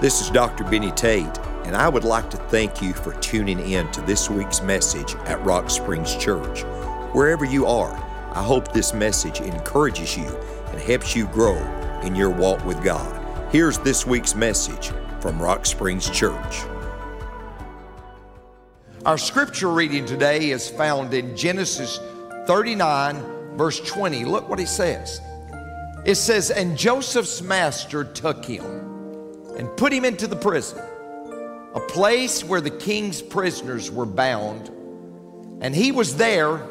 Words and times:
This 0.00 0.20
is 0.20 0.30
Dr. 0.30 0.62
Benny 0.62 0.92
Tate, 0.92 1.38
and 1.64 1.74
I 1.74 1.88
would 1.88 2.04
like 2.04 2.30
to 2.30 2.36
thank 2.36 2.80
you 2.80 2.92
for 2.92 3.14
tuning 3.14 3.58
in 3.58 3.90
to 3.90 4.00
this 4.02 4.30
week's 4.30 4.62
message 4.62 5.16
at 5.24 5.44
Rock 5.44 5.68
Springs 5.70 6.14
Church. 6.14 6.62
Wherever 7.12 7.44
you 7.44 7.66
are, 7.66 7.92
I 8.32 8.40
hope 8.40 8.72
this 8.72 8.94
message 8.94 9.40
encourages 9.40 10.16
you 10.16 10.28
and 10.68 10.80
helps 10.80 11.16
you 11.16 11.26
grow 11.26 11.56
in 12.04 12.14
your 12.14 12.30
walk 12.30 12.64
with 12.64 12.80
God. 12.84 13.12
Here's 13.50 13.76
this 13.78 14.06
week's 14.06 14.36
message 14.36 14.92
from 15.18 15.42
Rock 15.42 15.66
Springs 15.66 16.08
Church. 16.08 16.62
Our 19.04 19.18
scripture 19.18 19.70
reading 19.70 20.06
today 20.06 20.50
is 20.50 20.70
found 20.70 21.12
in 21.12 21.36
Genesis 21.36 21.98
39, 22.46 23.56
verse 23.56 23.80
20. 23.80 24.24
Look 24.26 24.48
what 24.48 24.60
it 24.60 24.68
says. 24.68 25.20
It 26.04 26.14
says, 26.14 26.52
And 26.52 26.78
Joseph's 26.78 27.42
master 27.42 28.04
took 28.04 28.44
him 28.44 28.87
and 29.58 29.74
put 29.76 29.92
him 29.92 30.04
into 30.04 30.26
the 30.26 30.36
prison, 30.36 30.78
a 31.74 31.80
place 31.80 32.44
where 32.44 32.60
the 32.60 32.70
king's 32.70 33.20
prisoners 33.20 33.90
were 33.90 34.06
bound. 34.06 34.68
And 35.60 35.74
he 35.74 35.92
was 35.92 36.16
there 36.16 36.62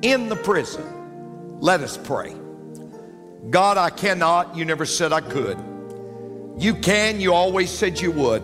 in 0.00 0.28
the 0.28 0.36
prison. 0.36 1.60
Let 1.60 1.80
us 1.80 1.96
pray. 1.96 2.34
God, 3.50 3.76
I 3.76 3.90
cannot. 3.90 4.56
You 4.56 4.64
never 4.64 4.86
said 4.86 5.12
I 5.12 5.20
could. 5.20 5.58
You 6.58 6.74
can. 6.74 7.20
You 7.20 7.34
always 7.34 7.70
said 7.70 8.00
you 8.00 8.10
would. 8.12 8.42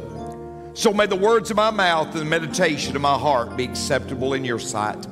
So 0.75 0.93
may 0.93 1.06
the 1.06 1.17
words 1.17 1.51
of 1.51 1.56
my 1.56 1.70
mouth 1.70 2.09
and 2.09 2.20
the 2.20 2.25
meditation 2.25 2.95
of 2.95 3.03
my 3.03 3.19
heart 3.19 3.56
be 3.56 3.65
acceptable 3.65 4.34
in 4.34 4.45
your 4.45 4.59
sight. 4.59 5.06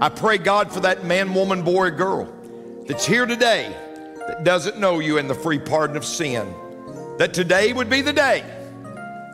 I 0.00 0.08
pray, 0.08 0.38
God, 0.38 0.72
for 0.72 0.80
that 0.80 1.04
man, 1.04 1.34
woman, 1.34 1.62
boy, 1.62 1.90
girl 1.90 2.32
that's 2.86 3.06
here 3.06 3.26
today 3.26 3.74
that 4.28 4.44
doesn't 4.44 4.78
know 4.78 4.98
you 4.98 5.18
in 5.18 5.28
the 5.28 5.34
free 5.34 5.58
pardon 5.58 5.96
of 5.96 6.04
sin, 6.04 6.52
that 7.18 7.34
today 7.34 7.72
would 7.72 7.90
be 7.90 8.00
the 8.00 8.12
day 8.12 8.44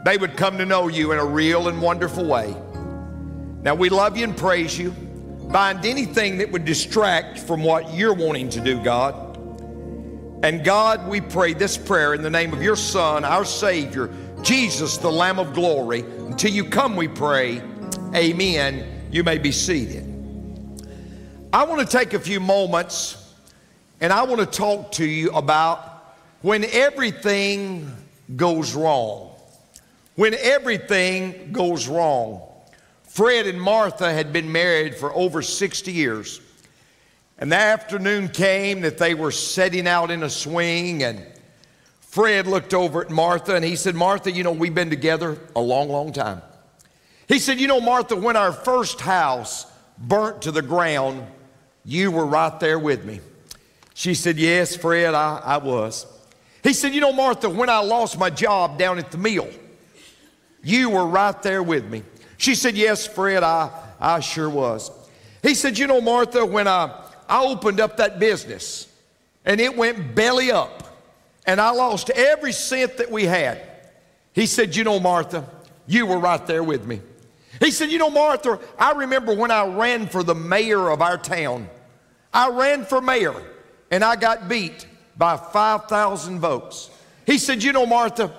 they 0.04 0.16
would 0.16 0.36
come 0.36 0.58
to 0.58 0.64
know 0.64 0.88
you 0.88 1.12
in 1.12 1.18
a 1.18 1.24
real 1.24 1.68
and 1.68 1.82
wonderful 1.82 2.24
way. 2.24 2.54
Now, 3.62 3.74
we 3.74 3.88
love 3.88 4.16
you 4.16 4.24
and 4.24 4.36
praise 4.36 4.78
you. 4.78 4.90
Bind 4.90 5.84
anything 5.84 6.38
that 6.38 6.50
would 6.52 6.64
distract 6.64 7.38
from 7.38 7.62
what 7.62 7.92
you're 7.92 8.14
wanting 8.14 8.48
to 8.50 8.60
do, 8.60 8.82
God. 8.82 9.36
And 10.44 10.64
God, 10.64 11.08
we 11.08 11.20
pray 11.20 11.52
this 11.52 11.76
prayer 11.76 12.14
in 12.14 12.22
the 12.22 12.30
name 12.30 12.52
of 12.52 12.62
your 12.62 12.76
Son, 12.76 13.24
our 13.24 13.44
Savior, 13.44 14.08
Jesus, 14.42 14.98
the 14.98 15.10
Lamb 15.10 15.38
of 15.38 15.52
glory. 15.52 16.00
Until 16.00 16.52
you 16.52 16.64
come, 16.64 16.94
we 16.94 17.08
pray. 17.08 17.60
Amen. 18.14 19.08
You 19.10 19.24
may 19.24 19.38
be 19.38 19.50
seated. 19.50 20.04
I 21.52 21.64
want 21.64 21.80
to 21.80 21.86
take 21.86 22.14
a 22.14 22.20
few 22.20 22.40
moments 22.40 23.34
and 24.00 24.12
I 24.12 24.22
want 24.22 24.40
to 24.40 24.46
talk 24.46 24.92
to 24.92 25.04
you 25.04 25.32
about 25.32 25.87
when 26.42 26.64
everything 26.64 27.94
goes 28.36 28.74
wrong. 28.74 29.30
When 30.14 30.34
everything 30.34 31.52
goes 31.52 31.86
wrong. 31.88 32.42
Fred 33.04 33.46
and 33.46 33.60
Martha 33.60 34.12
had 34.12 34.32
been 34.32 34.52
married 34.52 34.94
for 34.96 35.12
over 35.14 35.42
60 35.42 35.92
years. 35.92 36.40
And 37.38 37.52
the 37.52 37.56
afternoon 37.56 38.28
came 38.28 38.80
that 38.80 38.98
they 38.98 39.14
were 39.14 39.30
setting 39.30 39.86
out 39.86 40.10
in 40.10 40.24
a 40.24 40.30
swing, 40.30 41.04
and 41.04 41.24
Fred 42.00 42.48
looked 42.48 42.74
over 42.74 43.02
at 43.02 43.10
Martha 43.10 43.54
and 43.54 43.64
he 43.64 43.76
said, 43.76 43.94
Martha, 43.94 44.32
you 44.32 44.42
know, 44.42 44.50
we've 44.50 44.74
been 44.74 44.90
together 44.90 45.38
a 45.54 45.60
long, 45.60 45.88
long 45.88 46.12
time. 46.12 46.42
He 47.28 47.38
said, 47.38 47.60
You 47.60 47.68
know, 47.68 47.80
Martha, 47.80 48.16
when 48.16 48.36
our 48.36 48.52
first 48.52 49.00
house 49.00 49.66
burnt 49.98 50.42
to 50.42 50.50
the 50.50 50.62
ground, 50.62 51.24
you 51.84 52.10
were 52.10 52.26
right 52.26 52.58
there 52.58 52.78
with 52.78 53.04
me. 53.04 53.20
She 53.94 54.14
said, 54.14 54.36
Yes, 54.36 54.74
Fred, 54.74 55.14
I, 55.14 55.38
I 55.44 55.56
was. 55.58 56.06
He 56.62 56.72
said, 56.72 56.94
You 56.94 57.00
know, 57.00 57.12
Martha, 57.12 57.48
when 57.48 57.68
I 57.68 57.78
lost 57.78 58.18
my 58.18 58.30
job 58.30 58.78
down 58.78 58.98
at 58.98 59.10
the 59.10 59.18
mill, 59.18 59.48
you 60.62 60.90
were 60.90 61.06
right 61.06 61.40
there 61.42 61.62
with 61.62 61.84
me. 61.84 62.02
She 62.36 62.54
said, 62.54 62.76
Yes, 62.76 63.06
Fred, 63.06 63.42
I, 63.42 63.70
I 64.00 64.20
sure 64.20 64.50
was. 64.50 64.90
He 65.42 65.54
said, 65.54 65.78
You 65.78 65.86
know, 65.86 66.00
Martha, 66.00 66.44
when 66.44 66.66
I, 66.66 67.04
I 67.28 67.44
opened 67.44 67.80
up 67.80 67.98
that 67.98 68.18
business 68.18 68.92
and 69.44 69.60
it 69.60 69.76
went 69.76 70.14
belly 70.14 70.50
up 70.50 70.96
and 71.46 71.60
I 71.60 71.70
lost 71.70 72.10
every 72.10 72.52
cent 72.52 72.98
that 72.98 73.10
we 73.10 73.24
had. 73.24 73.60
He 74.32 74.46
said, 74.46 74.76
You 74.76 74.84
know, 74.84 75.00
Martha, 75.00 75.48
you 75.86 76.06
were 76.06 76.18
right 76.18 76.44
there 76.46 76.62
with 76.62 76.86
me. 76.86 77.00
He 77.60 77.70
said, 77.70 77.90
You 77.90 77.98
know, 77.98 78.10
Martha, 78.10 78.60
I 78.78 78.92
remember 78.92 79.34
when 79.34 79.50
I 79.50 79.66
ran 79.66 80.06
for 80.06 80.22
the 80.22 80.34
mayor 80.34 80.90
of 80.90 81.02
our 81.02 81.18
town. 81.18 81.68
I 82.32 82.50
ran 82.50 82.84
for 82.84 83.00
mayor 83.00 83.34
and 83.90 84.04
I 84.04 84.16
got 84.16 84.48
beat 84.48 84.86
by 85.18 85.36
5,000 85.36 86.38
votes. 86.38 86.90
He 87.26 87.36
said, 87.36 87.62
You 87.62 87.72
know, 87.72 87.84
Martha, 87.84 88.32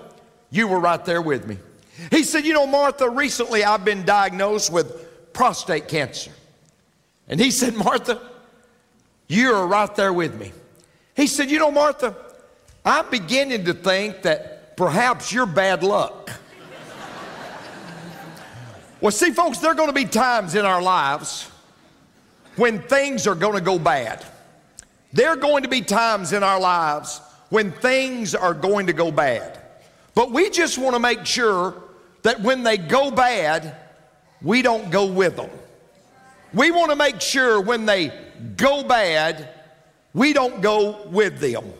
you 0.49 0.67
were 0.67 0.79
right 0.79 1.03
there 1.03 1.21
with 1.21 1.45
me. 1.45 1.57
He 2.09 2.23
said, 2.23 2.45
You 2.45 2.53
know, 2.53 2.65
Martha, 2.65 3.09
recently 3.09 3.63
I've 3.63 3.85
been 3.85 4.05
diagnosed 4.05 4.71
with 4.71 5.33
prostate 5.33 5.89
cancer. 5.89 6.31
And 7.27 7.39
he 7.39 7.51
said, 7.51 7.75
Martha, 7.75 8.19
you're 9.27 9.67
right 9.67 9.93
there 9.95 10.13
with 10.13 10.39
me. 10.39 10.53
He 11.15 11.27
said, 11.27 11.51
You 11.51 11.59
know, 11.59 11.69
Martha, 11.69 12.15
I'm 12.85 13.09
beginning 13.09 13.65
to 13.65 13.73
think 13.73 14.23
that 14.23 14.77
perhaps 14.77 15.33
you're 15.33 15.45
bad 15.45 15.83
luck. 15.83 16.31
well, 19.01 19.11
see, 19.11 19.31
folks, 19.31 19.59
there 19.59 19.71
are 19.71 19.75
going 19.75 19.89
to 19.89 19.93
be 19.93 20.05
times 20.05 20.55
in 20.55 20.65
our 20.65 20.81
lives 20.81 21.51
when 22.55 22.81
things 22.81 23.27
are 23.27 23.35
going 23.35 23.55
to 23.55 23.61
go 23.61 23.77
bad. 23.77 24.25
There 25.11 25.29
are 25.29 25.35
going 25.35 25.63
to 25.63 25.69
be 25.69 25.81
times 25.81 26.33
in 26.33 26.43
our 26.43 26.59
lives 26.59 27.21
when 27.49 27.71
things 27.71 28.35
are 28.35 28.53
going 28.53 28.87
to 28.87 28.93
go 28.93 29.11
bad. 29.11 29.59
But 30.13 30.31
we 30.31 30.49
just 30.49 30.77
want 30.77 30.95
to 30.95 30.99
make 30.99 31.25
sure 31.25 31.75
that 32.21 32.41
when 32.41 32.63
they 32.63 32.77
go 32.77 33.09
bad, 33.09 33.75
we 34.41 34.61
don't 34.61 34.91
go 34.91 35.05
with 35.05 35.35
them. 35.35 35.49
We 36.53 36.71
want 36.71 36.91
to 36.91 36.95
make 36.95 37.21
sure 37.21 37.61
when 37.61 37.85
they 37.85 38.11
go 38.55 38.83
bad, 38.83 39.49
we 40.13 40.33
don't 40.33 40.61
go 40.61 41.07
with 41.07 41.39
them. 41.39 41.73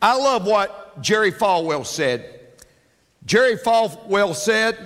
I 0.00 0.16
love 0.16 0.46
what 0.46 1.00
Jerry 1.00 1.32
Falwell 1.32 1.86
said. 1.86 2.40
Jerry 3.24 3.56
Falwell 3.56 4.34
said, 4.34 4.76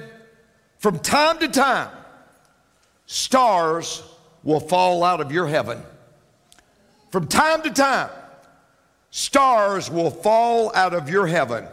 From 0.79 0.99
time 0.99 1.39
to 1.39 1.49
time, 1.49 1.91
stars 3.07 4.03
will 4.43 4.61
fall 4.61 5.03
out 5.03 5.21
of 5.21 5.33
your 5.33 5.47
heaven. 5.47 5.83
From 7.17 7.29
time 7.29 7.63
to 7.63 7.71
time, 7.71 8.11
stars 9.11 9.91
will 9.91 10.11
fall 10.11 10.71
out 10.75 10.93
of 10.93 11.09
your 11.09 11.27
heaven, 11.27 11.65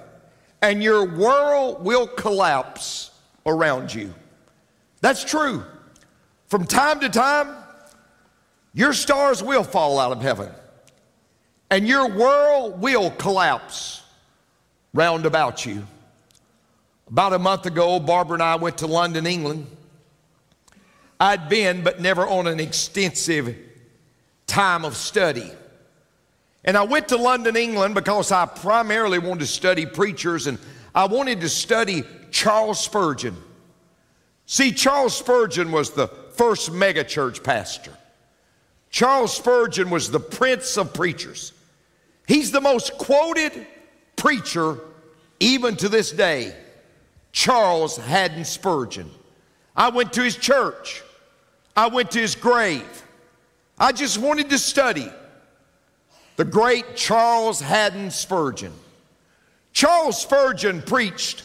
and 0.61 0.81
your 0.81 1.03
world 1.03 1.83
will 1.83 2.07
collapse 2.07 3.11
around 3.45 3.93
you. 3.93 4.13
That's 5.01 5.21
true. 5.21 5.65
From 6.47 6.65
time 6.65 7.01
to 7.01 7.09
time, 7.09 7.57
your 8.73 8.93
stars 8.93 9.43
will 9.43 9.65
fall 9.65 9.99
out 9.99 10.13
of 10.13 10.21
heaven 10.21 10.49
and 11.69 11.89
your 11.89 12.07
world 12.07 12.79
will 12.79 13.11
collapse 13.11 14.01
round 14.93 15.25
about 15.25 15.65
you. 15.65 15.85
About 17.09 17.33
a 17.33 17.39
month 17.39 17.65
ago, 17.65 17.99
Barbara 17.99 18.35
and 18.35 18.43
I 18.43 18.55
went 18.55 18.77
to 18.77 18.87
London, 18.87 19.27
England. 19.27 19.67
I'd 21.19 21.49
been, 21.49 21.83
but 21.83 21.99
never 21.99 22.25
on 22.25 22.47
an 22.47 22.61
extensive 22.61 23.72
time 24.53 24.85
of 24.85 24.95
study. 24.95 25.51
And 26.63 26.77
I 26.77 26.83
went 26.83 27.07
to 27.07 27.17
London, 27.17 27.55
England 27.55 27.95
because 27.95 28.31
I 28.31 28.45
primarily 28.45 29.17
wanted 29.17 29.39
to 29.39 29.47
study 29.47 29.87
preachers 29.87 30.45
and 30.45 30.59
I 30.93 31.05
wanted 31.05 31.41
to 31.41 31.49
study 31.49 32.03
Charles 32.29 32.79
Spurgeon. 32.79 33.35
See, 34.45 34.71
Charles 34.71 35.17
Spurgeon 35.17 35.71
was 35.71 35.89
the 35.89 36.07
first 36.07 36.71
megachurch 36.71 37.43
pastor. 37.43 37.91
Charles 38.91 39.35
Spurgeon 39.35 39.89
was 39.89 40.11
the 40.11 40.19
prince 40.19 40.77
of 40.77 40.93
preachers. 40.93 41.51
He's 42.27 42.51
the 42.51 42.61
most 42.61 42.95
quoted 42.99 43.65
preacher 44.15 44.77
even 45.39 45.75
to 45.77 45.89
this 45.89 46.11
day. 46.11 46.55
Charles 47.31 47.97
Haddon 47.97 48.45
Spurgeon. 48.45 49.09
I 49.75 49.89
went 49.89 50.13
to 50.13 50.21
his 50.21 50.35
church. 50.35 51.01
I 51.75 51.87
went 51.87 52.11
to 52.11 52.19
his 52.19 52.35
grave. 52.35 53.02
I 53.77 53.91
just 53.91 54.17
wanted 54.17 54.49
to 54.49 54.57
study 54.57 55.09
the 56.35 56.45
great 56.45 56.95
Charles 56.95 57.59
Haddon 57.59 58.11
Spurgeon. 58.11 58.73
Charles 59.71 60.21
Spurgeon 60.21 60.81
preached 60.81 61.43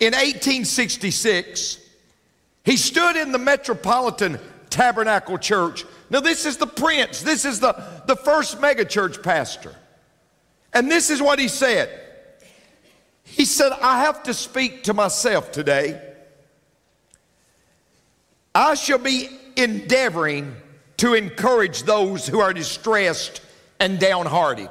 in 0.00 0.12
1866. 0.12 1.78
He 2.64 2.76
stood 2.76 3.16
in 3.16 3.32
the 3.32 3.38
Metropolitan 3.38 4.38
Tabernacle 4.70 5.38
Church 5.38 5.84
now, 6.12 6.20
this 6.20 6.44
is 6.44 6.58
the 6.58 6.66
prince. 6.66 7.22
This 7.22 7.46
is 7.46 7.58
the, 7.58 7.72
the 8.06 8.16
first 8.16 8.58
megachurch 8.58 9.22
pastor. 9.22 9.74
And 10.74 10.90
this 10.90 11.08
is 11.08 11.22
what 11.22 11.38
he 11.38 11.48
said. 11.48 11.88
He 13.24 13.46
said, 13.46 13.72
I 13.80 14.00
have 14.02 14.22
to 14.24 14.34
speak 14.34 14.84
to 14.84 14.92
myself 14.92 15.52
today. 15.52 15.98
I 18.54 18.74
shall 18.74 18.98
be 18.98 19.30
endeavoring 19.56 20.54
to 21.02 21.14
encourage 21.14 21.82
those 21.82 22.28
who 22.28 22.38
are 22.38 22.52
distressed 22.52 23.40
and 23.80 23.98
downhearted. 23.98 24.68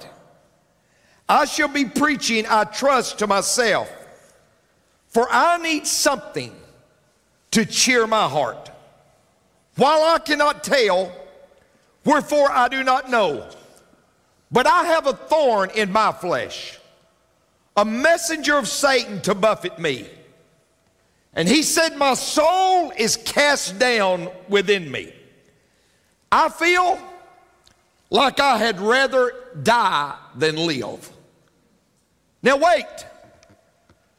I 1.27 1.43
shall 1.43 1.67
be 1.67 1.83
preaching, 1.83 2.45
I 2.49 2.63
trust, 2.63 3.19
to 3.19 3.27
myself, 3.27 3.91
for 5.09 5.27
I 5.29 5.57
need 5.57 5.85
something 5.85 6.55
to 7.51 7.65
cheer 7.65 8.07
my 8.07 8.29
heart. 8.29 8.71
While 9.75 10.03
I 10.03 10.19
cannot 10.19 10.63
tell, 10.63 11.13
wherefore 12.05 12.49
I 12.49 12.69
do 12.69 12.81
not 12.81 13.09
know, 13.09 13.45
but 14.53 14.65
I 14.65 14.85
have 14.85 15.07
a 15.07 15.13
thorn 15.13 15.71
in 15.71 15.91
my 15.91 16.13
flesh, 16.13 16.79
a 17.75 17.83
messenger 17.83 18.57
of 18.57 18.69
Satan 18.69 19.19
to 19.23 19.35
buffet 19.35 19.79
me. 19.79 20.07
And 21.33 21.49
he 21.49 21.61
said, 21.61 21.97
My 21.97 22.13
soul 22.13 22.93
is 22.95 23.17
cast 23.17 23.79
down 23.79 24.29
within 24.47 24.89
me. 24.89 25.11
I 26.31 26.49
feel 26.49 26.99
like 28.09 28.39
I 28.39 28.57
had 28.57 28.79
rather 28.79 29.33
die 29.61 30.15
than 30.35 30.55
live. 30.55 31.09
Now, 32.43 32.57
wait. 32.57 32.85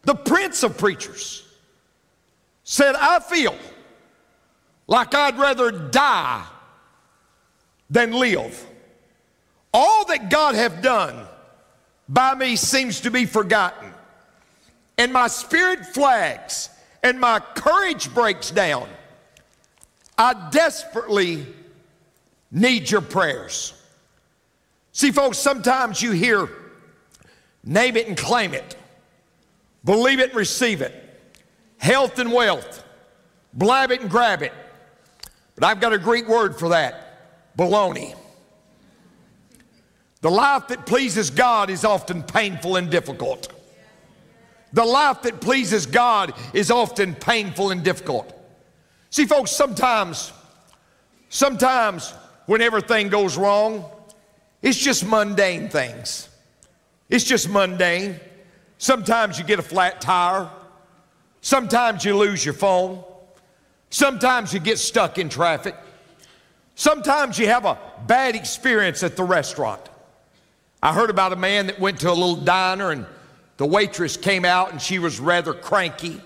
The 0.02 0.14
prince 0.14 0.62
of 0.62 0.76
preachers 0.78 1.46
said, 2.64 2.96
I 2.96 3.20
feel 3.20 3.56
like 4.86 5.14
I'd 5.14 5.38
rather 5.38 5.70
die 5.70 6.44
than 7.88 8.12
live. 8.12 8.66
All 9.72 10.04
that 10.06 10.28
God 10.28 10.54
have 10.54 10.82
done 10.82 11.26
by 12.08 12.34
me 12.34 12.56
seems 12.56 13.00
to 13.02 13.10
be 13.10 13.26
forgotten. 13.26 13.90
And 14.98 15.12
my 15.12 15.28
spirit 15.28 15.86
flags 15.86 16.68
and 17.02 17.18
my 17.18 17.40
courage 17.40 18.12
breaks 18.12 18.50
down. 18.50 18.88
I 20.18 20.50
desperately 20.50 21.46
need 22.52 22.90
your 22.90 23.00
prayers. 23.00 23.72
See, 24.93 25.10
folks, 25.10 25.38
sometimes 25.38 26.02
you 26.02 26.12
hear 26.12 26.49
name 27.64 27.96
it 27.96 28.06
and 28.06 28.16
claim 28.16 28.52
it, 28.52 28.76
believe 29.84 30.20
it 30.20 30.31
and 30.31 30.37
receive 30.37 30.82
it, 30.82 30.94
health 31.78 32.19
and 32.19 32.31
wealth, 32.31 32.84
blab 33.54 33.90
it 33.90 34.02
and 34.02 34.10
grab 34.10 34.43
it. 34.43 34.52
But 35.54 35.64
I've 35.64 35.81
got 35.81 35.93
a 35.93 35.99
Greek 35.99 36.28
word 36.28 36.58
for 36.58 36.69
that 36.70 37.56
baloney. 37.56 38.14
The 40.20 40.31
life 40.31 40.69
that 40.69 40.87
pleases 40.87 41.31
God 41.31 41.69
is 41.70 41.84
often 41.84 42.22
painful 42.22 42.76
and 42.76 42.90
difficult. 42.90 43.52
The 44.72 44.84
life 44.84 45.22
that 45.22 45.40
pleases 45.40 45.84
God 45.87 46.32
is 46.55 46.70
often 46.70 47.14
painful 47.14 47.70
and 47.70 47.82
difficult. 47.82 48.32
See, 49.10 49.26
folks, 49.26 49.50
sometimes, 49.50 50.32
sometimes 51.28 52.14
when 52.46 52.60
everything 52.60 53.08
goes 53.08 53.36
wrong, 53.36 53.84
it's 54.62 54.78
just 54.78 55.04
mundane 55.04 55.68
things. 55.68 56.28
It's 57.08 57.24
just 57.24 57.48
mundane. 57.48 58.18
Sometimes 58.78 59.38
you 59.38 59.44
get 59.44 59.58
a 59.58 59.62
flat 59.62 60.00
tire. 60.00 60.48
Sometimes 61.40 62.04
you 62.04 62.16
lose 62.16 62.44
your 62.44 62.54
phone. 62.54 63.04
Sometimes 63.90 64.54
you 64.54 64.60
get 64.60 64.78
stuck 64.78 65.18
in 65.18 65.28
traffic. 65.28 65.76
Sometimes 66.74 67.38
you 67.38 67.46
have 67.46 67.64
a 67.64 67.78
bad 68.06 68.34
experience 68.34 69.02
at 69.02 69.16
the 69.16 69.24
restaurant. 69.24 69.80
I 70.82 70.92
heard 70.92 71.10
about 71.10 71.32
a 71.32 71.36
man 71.36 71.66
that 71.66 71.78
went 71.78 72.00
to 72.00 72.08
a 72.08 72.14
little 72.14 72.36
diner 72.36 72.90
and 72.90 73.06
the 73.56 73.66
waitress 73.66 74.16
came 74.16 74.44
out 74.44 74.72
and 74.72 74.80
she 74.80 74.98
was 74.98 75.20
rather 75.20 75.52
cranky. 75.52 76.20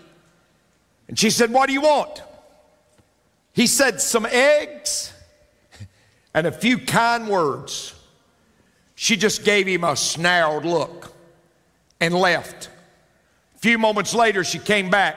And 1.09 1.19
she 1.19 1.31
said, 1.31 1.53
What 1.53 1.67
do 1.67 1.73
you 1.73 1.83
want? 1.83 2.23
He 3.53 3.67
said, 3.67 4.01
Some 4.01 4.27
eggs 4.27 5.13
and 6.37 6.47
a 6.47 6.53
few 6.53 6.77
kind 6.77 7.29
words. 7.29 7.95
She 8.95 9.17
just 9.17 9.43
gave 9.43 9.67
him 9.67 9.85
a 9.85 9.97
snarled 9.97 10.67
look 10.67 11.13
and 11.99 12.15
left. 12.15 12.69
A 13.55 13.59
few 13.59 13.79
moments 13.79 14.15
later, 14.15 14.45
she 14.45 14.59
came 14.59 14.91
back 14.91 15.17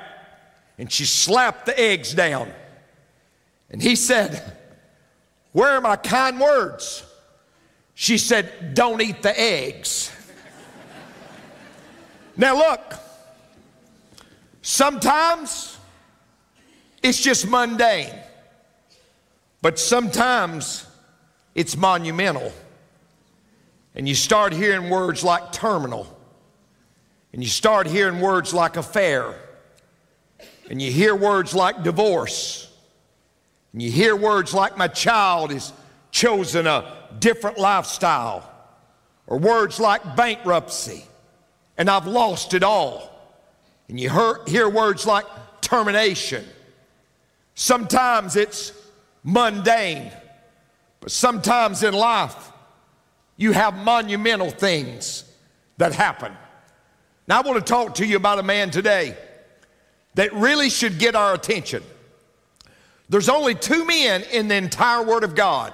and 0.78 0.90
she 0.90 1.04
slapped 1.04 1.66
the 1.66 1.78
eggs 1.78 2.14
down. 2.14 2.50
And 3.70 3.82
he 3.82 3.98
said, 3.98 4.58
Where 5.52 5.72
are 5.72 5.82
my 5.82 5.98
kind 5.98 6.40
words? 6.40 7.04
She 7.96 8.18
said, 8.18 8.74
Don't 8.74 9.02
eat 9.02 9.22
the 9.22 9.38
eggs. 9.38 10.14
now, 12.38 12.56
look, 12.56 12.94
sometimes 14.62 15.78
it's 17.04 17.22
just 17.22 17.46
mundane, 17.46 18.16
but 19.62 19.78
sometimes 19.78 20.86
it's 21.56 21.76
monumental. 21.76 22.52
And 23.96 24.08
you 24.08 24.16
start 24.16 24.54
hearing 24.54 24.90
words 24.90 25.24
like 25.24 25.52
terminal, 25.52 26.08
and 27.34 27.44
you 27.44 27.50
start 27.50 27.88
hearing 27.88 28.20
words 28.22 28.54
like 28.54 28.78
affair, 28.78 29.36
and 30.70 30.82
you 30.82 30.92
hear 30.92 31.16
words 31.16 31.54
like 31.54 31.84
divorce, 31.84 32.72
and 33.74 33.82
you 33.82 33.92
hear 33.92 34.16
words 34.16 34.54
like 34.54 34.78
my 34.78 34.88
child 34.88 35.52
has 35.52 35.74
chosen 36.12 36.68
a 36.68 37.08
different 37.20 37.58
lifestyle, 37.58 38.50
or 39.28 39.38
words 39.38 39.80
like 39.80 40.16
bankruptcy, 40.16 41.04
and 41.78 41.90
I've 41.90 42.08
lost 42.08 42.54
it 42.54 42.64
all. 42.64 43.10
And 43.90 44.00
you 44.00 44.10
hear, 44.10 44.40
hear 44.48 44.70
words 44.70 45.06
like 45.06 45.26
termination. 45.62 46.46
Sometimes 47.56 48.36
it's 48.36 48.72
mundane, 49.24 50.12
but 51.00 51.12
sometimes 51.12 51.84
in 51.84 51.94
life, 51.94 52.52
you 53.38 53.52
have 53.54 53.76
monumental 53.76 54.50
things 54.50 55.24
that 55.78 55.94
happen. 55.94 56.34
Now, 57.28 57.40
I 57.40 57.42
want 57.42 57.66
to 57.66 57.74
talk 57.74 57.96
to 57.96 58.06
you 58.06 58.18
about 58.18 58.40
a 58.40 58.44
man 58.44 58.70
today 58.70 59.16
that 60.16 60.34
really 60.34 60.70
should 60.70 61.00
get 61.00 61.16
our 61.16 61.34
attention. 61.34 61.84
There's 63.08 63.30
only 63.30 63.56
two 63.56 63.86
men 63.86 64.24
in 64.32 64.48
the 64.48 64.56
entire 64.56 65.04
Word 65.04 65.24
of 65.24 65.36
God 65.36 65.74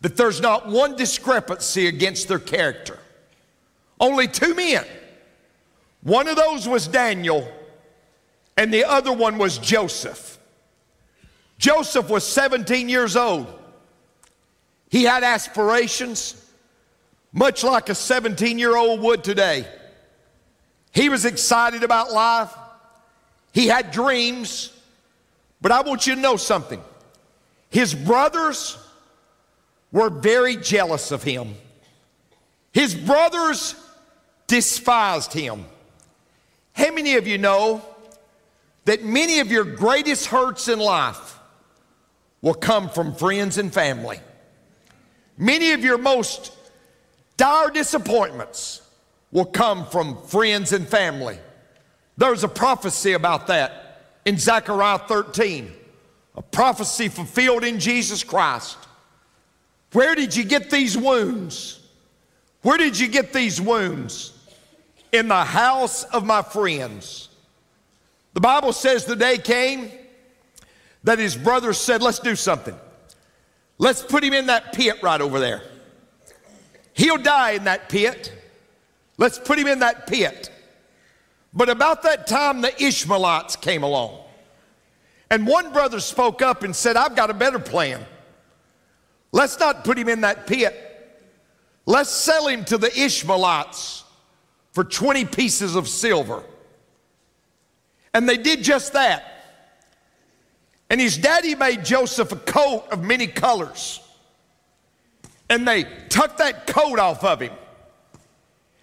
that 0.00 0.16
there's 0.16 0.40
not 0.40 0.66
one 0.66 0.96
discrepancy 0.96 1.86
against 1.86 2.28
their 2.28 2.38
character. 2.38 2.98
Only 4.00 4.26
two 4.26 4.54
men. 4.54 4.84
One 6.02 6.26
of 6.26 6.36
those 6.36 6.66
was 6.66 6.88
Daniel, 6.88 7.48
and 8.56 8.74
the 8.74 8.84
other 8.84 9.12
one 9.12 9.38
was 9.38 9.58
Joseph. 9.58 10.38
Joseph 11.58 12.08
was 12.08 12.26
17 12.26 12.88
years 12.88 13.14
old. 13.14 13.46
He 14.92 15.04
had 15.04 15.24
aspirations, 15.24 16.36
much 17.32 17.64
like 17.64 17.88
a 17.88 17.94
17 17.94 18.58
year 18.58 18.76
old 18.76 19.00
would 19.00 19.24
today. 19.24 19.66
He 20.92 21.08
was 21.08 21.24
excited 21.24 21.82
about 21.82 22.12
life, 22.12 22.54
he 23.54 23.68
had 23.68 23.90
dreams, 23.90 24.70
but 25.62 25.72
I 25.72 25.80
want 25.80 26.06
you 26.06 26.14
to 26.14 26.20
know 26.20 26.36
something. 26.36 26.82
His 27.70 27.94
brothers 27.94 28.76
were 29.92 30.10
very 30.10 30.56
jealous 30.56 31.10
of 31.10 31.22
him. 31.22 31.54
His 32.72 32.94
brothers 32.94 33.74
despised 34.46 35.32
him. 35.32 35.64
How 36.74 36.92
many 36.92 37.14
of 37.14 37.26
you 37.26 37.38
know 37.38 37.80
that 38.84 39.02
many 39.04 39.40
of 39.40 39.50
your 39.50 39.64
greatest 39.64 40.26
hurts 40.26 40.68
in 40.68 40.78
life 40.78 41.38
will 42.42 42.52
come 42.52 42.90
from 42.90 43.14
friends 43.14 43.56
and 43.56 43.72
family? 43.72 44.20
Many 45.38 45.72
of 45.72 45.82
your 45.82 45.98
most 45.98 46.54
dire 47.36 47.70
disappointments 47.70 48.82
will 49.30 49.46
come 49.46 49.86
from 49.86 50.22
friends 50.22 50.72
and 50.72 50.86
family. 50.86 51.38
There's 52.16 52.44
a 52.44 52.48
prophecy 52.48 53.12
about 53.12 53.46
that 53.46 53.82
in 54.24 54.38
Zechariah 54.38 54.98
13, 54.98 55.72
a 56.36 56.42
prophecy 56.42 57.08
fulfilled 57.08 57.64
in 57.64 57.80
Jesus 57.80 58.22
Christ. 58.22 58.76
Where 59.92 60.14
did 60.14 60.36
you 60.36 60.44
get 60.44 60.70
these 60.70 60.96
wounds? 60.96 61.80
Where 62.62 62.78
did 62.78 62.98
you 62.98 63.08
get 63.08 63.32
these 63.32 63.60
wounds? 63.60 64.32
In 65.10 65.28
the 65.28 65.44
house 65.44 66.04
of 66.04 66.24
my 66.24 66.42
friends. 66.42 67.28
The 68.34 68.40
Bible 68.40 68.72
says 68.72 69.04
the 69.04 69.16
day 69.16 69.36
came 69.36 69.90
that 71.04 71.18
his 71.18 71.36
brothers 71.36 71.78
said, 71.78 72.02
Let's 72.02 72.18
do 72.18 72.36
something. 72.36 72.78
Let's 73.82 74.00
put 74.00 74.22
him 74.22 74.32
in 74.32 74.46
that 74.46 74.72
pit 74.72 75.02
right 75.02 75.20
over 75.20 75.40
there. 75.40 75.60
He'll 76.92 77.18
die 77.18 77.50
in 77.50 77.64
that 77.64 77.88
pit. 77.88 78.32
Let's 79.18 79.40
put 79.40 79.58
him 79.58 79.66
in 79.66 79.80
that 79.80 80.06
pit. 80.06 80.52
But 81.52 81.68
about 81.68 82.04
that 82.04 82.28
time, 82.28 82.60
the 82.60 82.80
Ishmaelites 82.80 83.56
came 83.56 83.82
along. 83.82 84.20
And 85.32 85.48
one 85.48 85.72
brother 85.72 85.98
spoke 85.98 86.42
up 86.42 86.62
and 86.62 86.76
said, 86.76 86.96
I've 86.96 87.16
got 87.16 87.30
a 87.30 87.34
better 87.34 87.58
plan. 87.58 88.06
Let's 89.32 89.58
not 89.58 89.82
put 89.82 89.98
him 89.98 90.08
in 90.08 90.20
that 90.20 90.46
pit. 90.46 90.76
Let's 91.84 92.10
sell 92.10 92.46
him 92.46 92.64
to 92.66 92.78
the 92.78 92.96
Ishmaelites 92.96 94.04
for 94.70 94.84
20 94.84 95.24
pieces 95.24 95.74
of 95.74 95.88
silver. 95.88 96.44
And 98.14 98.28
they 98.28 98.36
did 98.36 98.62
just 98.62 98.92
that. 98.92 99.31
And 100.92 101.00
his 101.00 101.16
daddy 101.16 101.54
made 101.54 101.86
Joseph 101.86 102.32
a 102.32 102.36
coat 102.36 102.84
of 102.92 103.02
many 103.02 103.26
colors. 103.26 103.98
And 105.48 105.66
they 105.66 105.84
took 106.10 106.36
that 106.36 106.66
coat 106.66 106.98
off 106.98 107.24
of 107.24 107.40
him. 107.40 107.54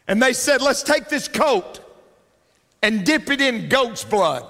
And 0.07 0.19
they 0.19 0.33
said, 0.33 0.59
Let's 0.59 0.81
take 0.81 1.07
this 1.07 1.27
coat 1.27 1.79
and 2.81 3.05
dip 3.05 3.29
it 3.29 3.41
in 3.41 3.69
goat's 3.69 4.03
blood. 4.03 4.43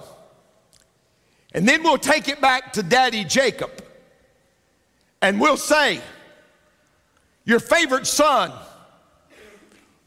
And 1.54 1.68
then 1.68 1.84
we'll 1.84 1.98
take 1.98 2.30
it 2.30 2.40
back 2.40 2.72
to 2.74 2.82
Daddy 2.82 3.26
Jacob. 3.26 3.84
And 5.22 5.38
we'll 5.38 5.58
say, 5.58 6.00
Your 7.44 7.60
favorite 7.60 8.08
son, 8.08 8.54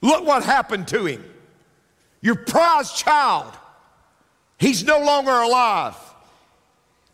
look 0.01 0.25
what 0.25 0.43
happened 0.43 0.89
to 0.89 1.05
him. 1.05 1.23
Your 2.23 2.37
prized 2.37 2.97
child, 2.97 3.53
he's 4.57 4.85
no 4.85 5.01
longer 5.05 5.33
alive. 5.33 5.97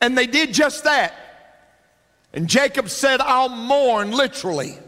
And 0.00 0.16
they 0.16 0.26
did 0.26 0.52
just 0.54 0.84
that. 0.84 1.14
And 2.32 2.48
Jacob 2.48 2.88
said, 2.88 3.20
I'll 3.20 3.48
mourn 3.48 4.10
literally 4.10 4.78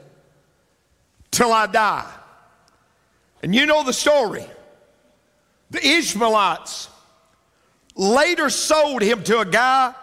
till 1.30 1.52
I 1.52 1.66
die. 1.66 2.10
And 3.42 3.54
you 3.54 3.66
know 3.66 3.82
the 3.82 3.92
story. 3.92 4.44
The 5.70 5.84
Ishmaelites 5.84 6.88
later 7.96 8.50
sold 8.50 9.02
him 9.02 9.22
to 9.24 9.40
a 9.40 9.44
guy 9.44 9.94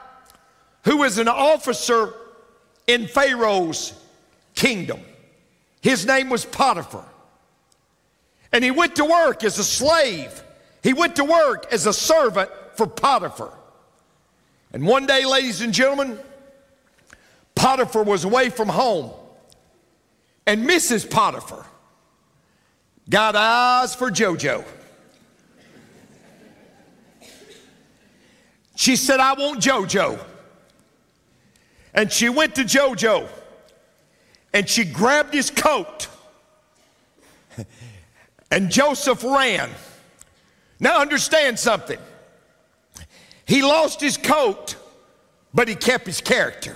who 0.83 0.97
was 0.97 1.17
an 1.17 1.27
officer 1.27 2.13
in 2.87 3.07
Pharaoh's 3.07 3.93
kingdom. 4.55 5.01
His 5.81 6.05
name 6.05 6.29
was 6.29 6.45
Potiphar. 6.45 7.05
And 8.51 8.63
he 8.63 8.71
went 8.71 8.95
to 8.95 9.05
work 9.05 9.43
as 9.43 9.59
a 9.59 9.63
slave. 9.63 10.43
He 10.81 10.93
went 10.93 11.17
to 11.17 11.25
work 11.25 11.71
as 11.71 11.85
a 11.85 11.93
servant 11.93 12.49
for 12.75 12.87
Potiphar. 12.87 13.53
And 14.77 14.85
one 14.85 15.07
day, 15.07 15.25
ladies 15.25 15.61
and 15.61 15.73
gentlemen, 15.73 16.19
Potiphar 17.55 18.03
was 18.03 18.25
away 18.25 18.51
from 18.51 18.69
home. 18.69 19.09
And 20.45 20.69
Mrs. 20.69 21.09
Potiphar 21.09 21.65
got 23.09 23.35
eyes 23.35 23.95
for 23.95 24.11
JoJo. 24.11 24.63
She 28.75 28.95
said, 28.95 29.19
I 29.19 29.33
want 29.33 29.61
JoJo. 29.61 30.23
And 31.95 32.11
she 32.11 32.29
went 32.29 32.53
to 32.53 32.61
JoJo 32.61 33.27
and 34.53 34.69
she 34.69 34.85
grabbed 34.85 35.33
his 35.33 35.49
coat. 35.49 36.07
And 38.51 38.69
Joseph 38.69 39.23
ran. 39.23 39.71
Now, 40.79 41.01
understand 41.01 41.57
something. 41.57 41.97
He 43.47 43.61
lost 43.61 44.01
his 44.01 44.17
coat, 44.17 44.75
but 45.53 45.67
he 45.67 45.75
kept 45.75 46.05
his 46.05 46.21
character. 46.21 46.75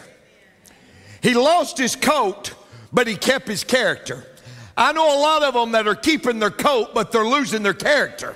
He 1.21 1.33
lost 1.33 1.77
his 1.77 1.95
coat, 1.95 2.53
but 2.91 3.07
he 3.07 3.15
kept 3.15 3.47
his 3.47 3.63
character. 3.63 4.25
I 4.75 4.93
know 4.93 5.19
a 5.19 5.19
lot 5.19 5.43
of 5.43 5.53
them 5.53 5.73
that 5.73 5.87
are 5.87 5.95
keeping 5.95 6.39
their 6.39 6.49
coat, 6.49 6.93
but 6.93 7.11
they're 7.11 7.27
losing 7.27 7.61
their 7.61 7.73
character. 7.73 8.35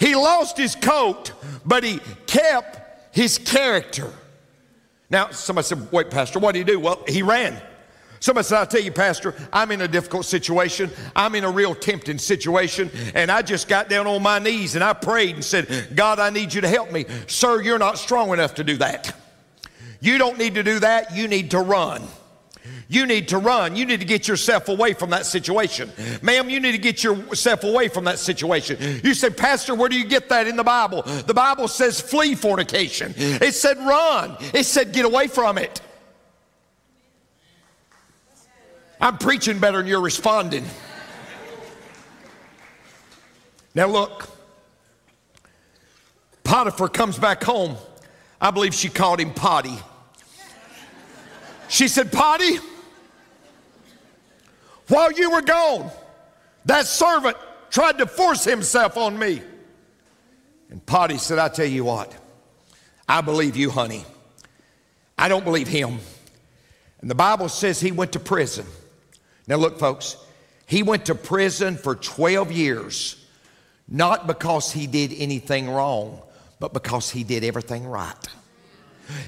He 0.00 0.16
lost 0.16 0.56
his 0.56 0.74
coat, 0.74 1.32
but 1.64 1.84
he 1.84 2.00
kept 2.26 3.14
his 3.14 3.38
character. 3.38 4.10
Now, 5.10 5.30
somebody 5.30 5.66
said, 5.66 5.92
Wait, 5.92 6.10
Pastor, 6.10 6.38
what 6.38 6.52
did 6.52 6.60
he 6.60 6.64
do? 6.64 6.80
Well, 6.80 7.04
he 7.06 7.22
ran. 7.22 7.60
Somebody 8.20 8.44
said, 8.44 8.58
I'll 8.58 8.66
tell 8.66 8.82
you, 8.82 8.92
Pastor, 8.92 9.34
I'm 9.50 9.70
in 9.70 9.80
a 9.80 9.88
difficult 9.88 10.26
situation. 10.26 10.90
I'm 11.16 11.34
in 11.34 11.44
a 11.44 11.50
real 11.50 11.74
tempting 11.74 12.18
situation. 12.18 12.90
And 13.14 13.30
I 13.30 13.40
just 13.40 13.66
got 13.66 13.88
down 13.88 14.06
on 14.06 14.22
my 14.22 14.38
knees 14.38 14.74
and 14.74 14.84
I 14.84 14.92
prayed 14.92 15.36
and 15.36 15.44
said, 15.44 15.88
God, 15.94 16.18
I 16.18 16.28
need 16.28 16.52
you 16.52 16.60
to 16.60 16.68
help 16.68 16.92
me. 16.92 17.06
Sir, 17.26 17.62
you're 17.62 17.78
not 17.78 17.98
strong 17.98 18.30
enough 18.32 18.54
to 18.56 18.64
do 18.64 18.76
that. 18.76 19.16
You 20.00 20.18
don't 20.18 20.38
need 20.38 20.54
to 20.54 20.62
do 20.62 20.80
that. 20.80 21.16
You 21.16 21.28
need 21.28 21.50
to 21.52 21.60
run. 21.60 22.02
You 22.88 23.06
need 23.06 23.28
to 23.28 23.38
run. 23.38 23.76
You 23.76 23.86
need 23.86 24.00
to 24.00 24.06
get 24.06 24.28
yourself 24.28 24.68
away 24.68 24.92
from 24.92 25.10
that 25.10 25.24
situation. 25.24 25.90
Ma'am, 26.22 26.50
you 26.50 26.60
need 26.60 26.72
to 26.72 26.78
get 26.78 27.02
yourself 27.02 27.64
away 27.64 27.88
from 27.88 28.04
that 28.04 28.18
situation. 28.18 29.00
You 29.02 29.14
say, 29.14 29.30
Pastor, 29.30 29.74
where 29.74 29.88
do 29.88 29.96
you 29.96 30.04
get 30.04 30.28
that 30.28 30.46
in 30.46 30.56
the 30.56 30.64
Bible? 30.64 31.02
The 31.02 31.32
Bible 31.32 31.68
says 31.68 32.00
flee 32.00 32.34
fornication. 32.34 33.14
It 33.16 33.54
said 33.54 33.78
run. 33.78 34.36
It 34.52 34.64
said 34.64 34.92
get 34.92 35.06
away 35.06 35.28
from 35.28 35.56
it. 35.56 35.80
I'm 39.00 39.18
preaching 39.18 39.58
better 39.58 39.78
than 39.78 39.86
you're 39.86 40.00
responding. 40.00 40.64
Now 43.74 43.86
look, 43.86 44.28
Potiphar 46.44 46.88
comes 46.88 47.18
back 47.18 47.42
home. 47.42 47.76
I 48.40 48.50
believe 48.50 48.74
she 48.74 48.88
called 48.88 49.20
him 49.20 49.32
Potty. 49.32 49.76
She 51.68 51.86
said, 51.86 52.10
Potty, 52.10 52.58
while 54.88 55.12
you 55.12 55.30
were 55.30 55.42
gone, 55.42 55.90
that 56.64 56.86
servant 56.86 57.36
tried 57.70 57.98
to 57.98 58.06
force 58.06 58.44
himself 58.44 58.96
on 58.96 59.18
me. 59.18 59.40
And 60.68 60.84
Potty 60.84 61.18
said, 61.18 61.38
I 61.38 61.48
tell 61.48 61.66
you 61.66 61.84
what, 61.84 62.12
I 63.08 63.20
believe 63.20 63.56
you, 63.56 63.70
honey. 63.70 64.04
I 65.16 65.28
don't 65.28 65.44
believe 65.44 65.68
him. 65.68 65.98
And 67.00 67.10
the 67.10 67.14
Bible 67.14 67.48
says 67.48 67.80
he 67.80 67.92
went 67.92 68.12
to 68.12 68.20
prison. 68.20 68.66
Now, 69.46 69.56
look, 69.56 69.78
folks, 69.78 70.16
he 70.66 70.82
went 70.82 71.06
to 71.06 71.14
prison 71.14 71.76
for 71.76 71.96
12 71.96 72.52
years, 72.52 73.16
not 73.88 74.26
because 74.26 74.70
he 74.70 74.86
did 74.86 75.12
anything 75.16 75.68
wrong, 75.68 76.22
but 76.60 76.72
because 76.72 77.10
he 77.10 77.24
did 77.24 77.42
everything 77.42 77.86
right. 77.86 78.14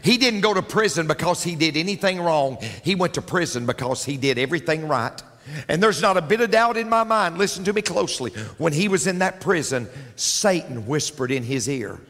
He 0.03 0.17
didn't 0.17 0.41
go 0.43 0.55
to 0.55 0.63
prison 0.63 1.07
because 1.07 1.43
he 1.43 1.57
did 1.57 1.77
anything 1.77 2.21
wrong. 2.21 2.59
He 2.85 2.95
went 2.95 3.15
to 3.15 3.23
prison 3.23 3.67
because 3.67 4.05
he 4.05 4.17
did 4.17 4.39
everything 4.39 4.87
right. 4.87 5.21
And 5.69 5.83
there's 5.83 6.01
not 6.01 6.17
a 6.17 6.23
bit 6.23 6.41
of 6.41 6.51
doubt 6.51 6.77
in 6.77 6.89
my 6.89 7.03
mind, 7.03 7.39
listen 7.39 7.65
to 7.65 7.73
me 7.73 7.83
closely. 7.83 8.31
When 8.59 8.73
he 8.73 8.89
was 8.89 9.07
in 9.07 9.19
that 9.19 9.41
prison, 9.41 9.89
Satan 10.15 10.87
whispered 10.87 11.33
in 11.33 11.43
his 11.43 11.69
ear, 11.69 12.01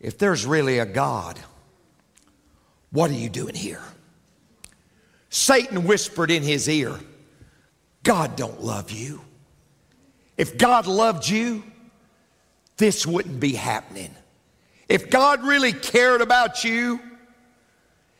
If 0.00 0.16
there's 0.16 0.46
really 0.46 0.78
a 0.78 0.86
God, 0.86 1.38
what 2.90 3.10
are 3.10 3.14
you 3.14 3.28
doing 3.28 3.54
here? 3.54 3.82
Satan 5.34 5.82
whispered 5.82 6.30
in 6.30 6.44
his 6.44 6.68
ear, 6.68 6.96
God 8.04 8.36
don't 8.36 8.62
love 8.62 8.92
you. 8.92 9.20
If 10.36 10.56
God 10.56 10.86
loved 10.86 11.28
you, 11.28 11.64
this 12.76 13.04
wouldn't 13.04 13.40
be 13.40 13.52
happening. 13.54 14.14
If 14.88 15.10
God 15.10 15.42
really 15.42 15.72
cared 15.72 16.20
about 16.20 16.62
you, 16.62 17.00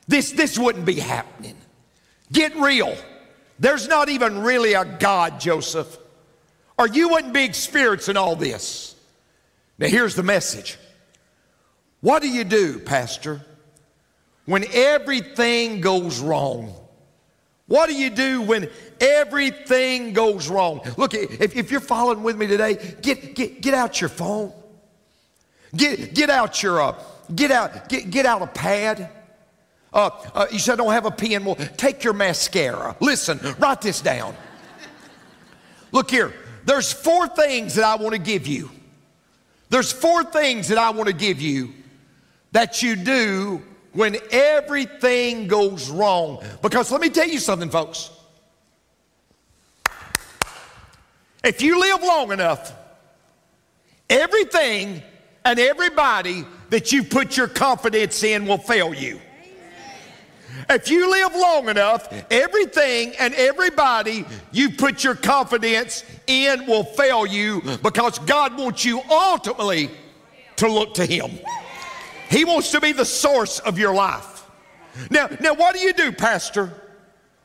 this, 0.08 0.32
this 0.32 0.58
wouldn't 0.58 0.86
be 0.86 0.96
happening. 0.98 1.56
Get 2.32 2.56
real. 2.56 2.96
There's 3.60 3.86
not 3.86 4.08
even 4.08 4.40
really 4.40 4.72
a 4.72 4.84
God, 4.84 5.38
Joseph, 5.38 5.96
or 6.76 6.88
you 6.88 7.10
wouldn't 7.10 7.32
be 7.32 7.44
experiencing 7.44 8.16
all 8.16 8.34
this. 8.34 8.96
Now, 9.78 9.86
here's 9.86 10.16
the 10.16 10.24
message 10.24 10.78
What 12.00 12.22
do 12.22 12.28
you 12.28 12.42
do, 12.42 12.80
Pastor, 12.80 13.40
when 14.46 14.64
everything 14.72 15.80
goes 15.80 16.18
wrong? 16.18 16.80
What 17.66 17.88
do 17.88 17.94
you 17.94 18.10
do 18.10 18.42
when 18.42 18.68
everything 19.00 20.12
goes 20.12 20.48
wrong? 20.48 20.80
Look, 20.96 21.14
if, 21.14 21.56
if 21.56 21.70
you're 21.70 21.80
following 21.80 22.22
with 22.22 22.36
me 22.36 22.46
today, 22.46 22.96
get, 23.00 23.34
get, 23.34 23.62
get 23.62 23.74
out 23.74 24.00
your 24.00 24.10
phone. 24.10 24.52
Get, 25.74 26.14
get 26.14 26.30
out 26.30 26.62
your, 26.62 26.80
uh, 26.80 26.94
get 27.34 27.50
out, 27.50 27.88
get, 27.88 28.10
get 28.10 28.26
out 28.26 28.42
a 28.42 28.46
pad. 28.46 29.10
Uh, 29.92 30.10
uh, 30.34 30.46
you 30.52 30.58
said, 30.58 30.74
I 30.74 30.76
don't 30.84 30.92
have 30.92 31.06
a 31.06 31.10
pen. 31.10 31.44
Well, 31.44 31.56
take 31.76 32.04
your 32.04 32.12
mascara. 32.12 32.96
Listen, 33.00 33.40
write 33.58 33.80
this 33.80 34.00
down. 34.00 34.36
Look 35.90 36.10
here, 36.10 36.34
there's 36.64 36.92
four 36.92 37.28
things 37.28 37.76
that 37.76 37.84
I 37.84 37.96
want 37.96 38.14
to 38.14 38.20
give 38.20 38.46
you. 38.46 38.70
There's 39.70 39.92
four 39.92 40.24
things 40.24 40.68
that 40.68 40.78
I 40.78 40.90
want 40.90 41.08
to 41.08 41.14
give 41.14 41.40
you 41.40 41.72
that 42.52 42.82
you 42.82 42.94
do 42.94 43.62
when 43.94 44.16
everything 44.30 45.46
goes 45.48 45.88
wrong. 45.88 46.44
Because 46.60 46.92
let 46.92 47.00
me 47.00 47.08
tell 47.08 47.28
you 47.28 47.38
something, 47.38 47.70
folks. 47.70 48.10
If 51.42 51.62
you 51.62 51.80
live 51.80 52.02
long 52.02 52.32
enough, 52.32 52.72
everything 54.10 55.02
and 55.44 55.58
everybody 55.58 56.44
that 56.70 56.92
you 56.92 57.04
put 57.04 57.36
your 57.36 57.48
confidence 57.48 58.22
in 58.22 58.46
will 58.46 58.58
fail 58.58 58.92
you. 58.92 59.20
If 60.70 60.88
you 60.88 61.10
live 61.10 61.34
long 61.34 61.68
enough, 61.68 62.08
everything 62.30 63.14
and 63.18 63.34
everybody 63.34 64.24
you 64.52 64.70
put 64.70 65.04
your 65.04 65.14
confidence 65.14 66.04
in 66.26 66.66
will 66.66 66.84
fail 66.84 67.26
you 67.26 67.60
because 67.82 68.18
God 68.20 68.56
wants 68.56 68.84
you 68.84 69.02
ultimately 69.10 69.90
to 70.56 70.68
look 70.68 70.94
to 70.94 71.06
Him. 71.06 71.30
He 72.34 72.44
wants 72.44 72.72
to 72.72 72.80
be 72.80 72.90
the 72.90 73.04
source 73.04 73.60
of 73.60 73.78
your 73.78 73.94
life. 73.94 74.50
Now, 75.08 75.28
now 75.40 75.54
what 75.54 75.76
do 75.76 75.80
you 75.80 75.92
do, 75.92 76.10
Pastor, 76.10 76.72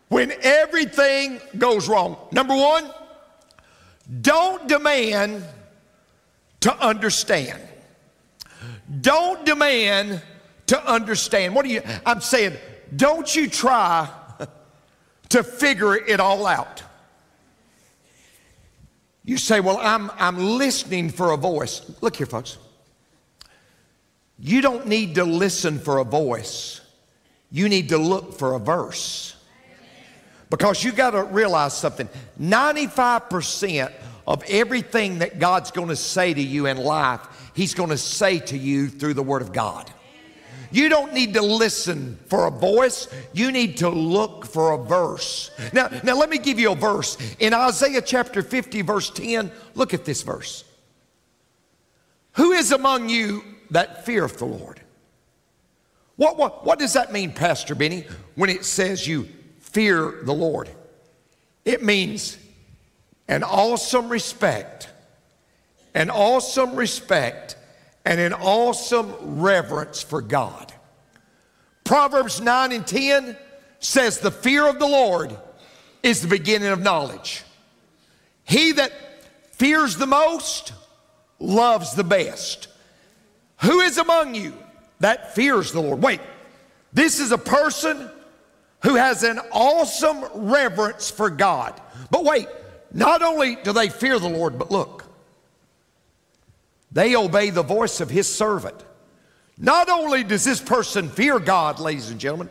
when 0.08 0.34
everything 0.42 1.40
goes 1.56 1.88
wrong? 1.88 2.18
Number 2.32 2.56
one, 2.56 2.90
don't 4.22 4.68
demand 4.68 5.44
to 6.62 6.76
understand. 6.84 7.62
Don't 9.02 9.46
demand 9.46 10.24
to 10.66 10.92
understand. 10.92 11.54
What 11.54 11.66
are 11.66 11.70
you? 11.70 11.84
I'm 12.04 12.20
saying, 12.20 12.58
don't 12.96 13.36
you 13.36 13.48
try 13.48 14.10
to 15.30 15.44
figure 15.44 15.98
it 15.98 16.20
all 16.20 16.48
out. 16.48 16.82
You 19.24 19.38
say, 19.38 19.60
Well, 19.60 19.78
I'm, 19.80 20.10
I'm 20.18 20.58
listening 20.58 21.12
for 21.12 21.30
a 21.30 21.38
voice. 21.38 21.84
Look 22.02 22.16
here, 22.16 22.26
folks. 22.26 22.58
You 24.40 24.62
don't 24.62 24.88
need 24.88 25.16
to 25.16 25.26
listen 25.26 25.80
for 25.80 25.98
a 25.98 26.04
voice, 26.04 26.82
you 27.52 27.68
need 27.68 27.90
to 27.90 27.98
look 27.98 28.34
for 28.34 28.54
a 28.54 28.60
verse. 28.60 29.36
Because 30.50 30.84
you 30.84 30.92
got 30.92 31.12
to 31.12 31.24
realize 31.24 31.78
something 31.78 32.10
95% 32.42 33.92
of 34.26 34.44
everything 34.48 35.20
that 35.20 35.38
God's 35.38 35.70
going 35.70 35.90
to 35.90 35.96
say 35.96 36.34
to 36.34 36.42
you 36.42 36.66
in 36.66 36.78
life, 36.78 37.22
He's 37.54 37.74
going 37.74 37.90
to 37.90 37.98
say 37.98 38.40
to 38.40 38.58
you 38.58 38.88
through 38.88 39.14
the 39.14 39.24
Word 39.24 39.42
of 39.42 39.52
God. 39.52 39.92
You 40.72 40.88
don't 40.88 41.14
need 41.14 41.34
to 41.34 41.42
listen 41.42 42.18
for 42.28 42.46
a 42.46 42.52
voice. 42.52 43.08
You 43.34 43.52
need 43.52 43.78
to 43.78 43.90
look 43.90 44.46
for 44.46 44.72
a 44.72 44.78
verse. 44.78 45.50
Now, 45.74 45.90
now 46.04 46.16
let 46.16 46.30
me 46.30 46.38
give 46.38 46.60
you 46.60 46.72
a 46.72 46.76
verse. 46.76 47.18
In 47.40 47.54
Isaiah 47.54 48.02
chapter 48.02 48.44
50, 48.44 48.84
verse 48.84 49.10
10, 49.10 49.52
look 49.74 49.94
at 49.94 50.06
this 50.06 50.22
verse. 50.22 50.64
Who 52.34 52.52
is 52.52 52.72
among 52.72 53.10
you 53.10 53.44
that 53.72 54.06
feareth 54.06 54.38
the 54.38 54.46
Lord? 54.46 54.82
What, 56.16 56.38
what, 56.38 56.66
what 56.66 56.80
does 56.80 56.94
that 56.94 57.14
mean, 57.14 57.32
Pastor 57.32 57.76
Benny, 57.76 58.06
when 58.36 58.50
it 58.50 58.66
says 58.66 59.08
you 59.08 59.30
fear 59.60 60.20
the 60.24 60.34
Lord? 60.34 60.70
It 61.64 61.84
means 61.84 62.38
an 63.28 63.44
awesome 63.44 64.10
respect, 64.10 64.90
an 65.94 66.10
awesome 66.10 66.76
respect, 66.76 67.56
and 68.06 68.20
an 68.20 68.34
awesome 68.34 69.40
reverence 69.40 70.02
for 70.02 70.22
God. 70.22 70.74
Proverbs 71.84 72.42
9 72.42 72.72
and 72.72 72.86
10 72.86 73.38
says, 73.80 74.20
The 74.20 74.32
fear 74.32 74.68
of 74.68 74.80
the 74.80 74.88
Lord 74.88 75.38
is 76.02 76.22
the 76.22 76.28
beginning 76.28 76.70
of 76.70 76.82
knowledge. 76.82 77.44
He 78.44 78.72
that 78.74 78.92
fears 79.52 79.96
the 79.98 80.08
most 80.08 80.74
loves 81.40 81.94
the 81.94 82.04
best. 82.04 82.69
Who 83.62 83.82
is 83.82 83.98
among 83.98 84.36
you 84.36 84.54
that 85.00 85.36
fears 85.36 85.72
the 85.72 85.82
Lord? 85.82 86.02
Wait, 86.02 86.22
this 86.94 87.20
is 87.20 87.32
a 87.32 87.38
person 87.38 88.10
who 88.84 88.96
has 88.96 89.24
an 89.24 89.40
awesome 89.52 90.24
reverence 90.34 91.12
for 91.12 91.30
God. 91.30 91.80
But 92.10 92.24
wait, 92.24 92.48
not 92.94 93.22
only 93.22 93.56
do 93.56 93.74
they 93.74 93.90
fear 93.90 94.18
the 94.18 94.30
Lord, 94.30 94.58
but 94.58 94.72
look, 94.72 95.06
they 96.92 97.16
obey 97.16 97.50
the 97.50 97.64
voice 97.64 98.02
of 98.02 98.10
his 98.10 98.34
servant. 98.34 98.84
Not 99.58 99.90
only 99.90 100.24
does 100.24 100.46
this 100.46 100.62
person 100.62 101.10
fear 101.10 101.38
God, 101.40 101.80
ladies 101.80 102.10
and 102.10 102.20
gentlemen, 102.20 102.50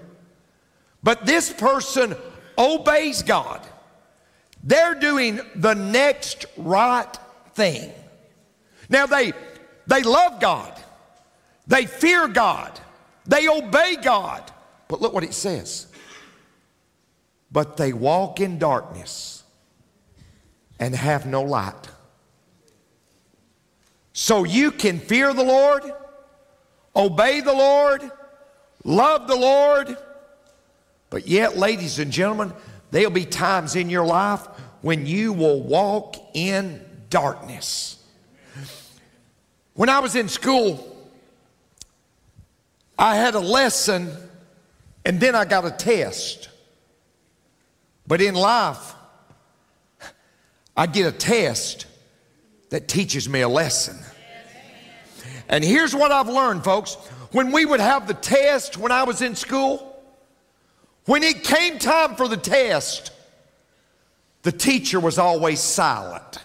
but 1.02 1.24
this 1.24 1.50
person 1.52 2.14
obeys 2.58 3.22
God. 3.22 3.66
They're 4.62 4.94
doing 4.94 5.40
the 5.54 5.74
next 5.74 6.44
right 6.56 7.12
thing. 7.54 7.92
Now 8.90 9.06
they 9.06 9.32
they 9.86 10.02
love 10.02 10.40
God. 10.40 10.78
They 11.68 11.86
fear 11.86 12.26
God. 12.26 12.78
They 13.26 13.48
obey 13.48 13.96
God. 14.02 14.50
But 14.88 15.00
look 15.00 15.12
what 15.12 15.22
it 15.22 15.34
says. 15.34 15.86
But 17.52 17.76
they 17.76 17.92
walk 17.92 18.40
in 18.40 18.58
darkness 18.58 19.44
and 20.80 20.94
have 20.94 21.26
no 21.26 21.42
light. 21.42 21.88
So 24.12 24.44
you 24.44 24.72
can 24.72 24.98
fear 24.98 25.32
the 25.32 25.44
Lord, 25.44 25.84
obey 26.96 27.40
the 27.40 27.52
Lord, 27.52 28.10
love 28.84 29.28
the 29.28 29.36
Lord, 29.36 29.96
but 31.10 31.26
yet, 31.26 31.56
ladies 31.56 31.98
and 31.98 32.10
gentlemen, 32.10 32.52
there'll 32.90 33.10
be 33.10 33.24
times 33.24 33.76
in 33.76 33.88
your 33.88 34.04
life 34.04 34.46
when 34.82 35.06
you 35.06 35.32
will 35.32 35.62
walk 35.62 36.16
in 36.34 36.84
darkness. 37.08 38.02
When 39.74 39.88
I 39.88 40.00
was 40.00 40.16
in 40.16 40.28
school, 40.28 40.97
I 42.98 43.14
had 43.14 43.34
a 43.34 43.40
lesson 43.40 44.14
and 45.04 45.20
then 45.20 45.34
I 45.34 45.44
got 45.44 45.64
a 45.64 45.70
test. 45.70 46.48
But 48.06 48.20
in 48.20 48.34
life, 48.34 48.94
I 50.76 50.86
get 50.86 51.06
a 51.06 51.16
test 51.16 51.86
that 52.70 52.88
teaches 52.88 53.28
me 53.28 53.40
a 53.40 53.48
lesson. 53.48 53.96
And 55.48 55.64
here's 55.64 55.94
what 55.94 56.12
I've 56.12 56.28
learned, 56.28 56.64
folks. 56.64 56.94
When 57.32 57.52
we 57.52 57.64
would 57.64 57.80
have 57.80 58.06
the 58.06 58.14
test 58.14 58.76
when 58.76 58.92
I 58.92 59.04
was 59.04 59.22
in 59.22 59.34
school, 59.34 60.02
when 61.04 61.22
it 61.22 61.44
came 61.44 61.78
time 61.78 62.16
for 62.16 62.28
the 62.28 62.36
test, 62.36 63.12
the 64.42 64.52
teacher 64.52 65.00
was 65.00 65.18
always 65.18 65.60
silent. 65.60 66.38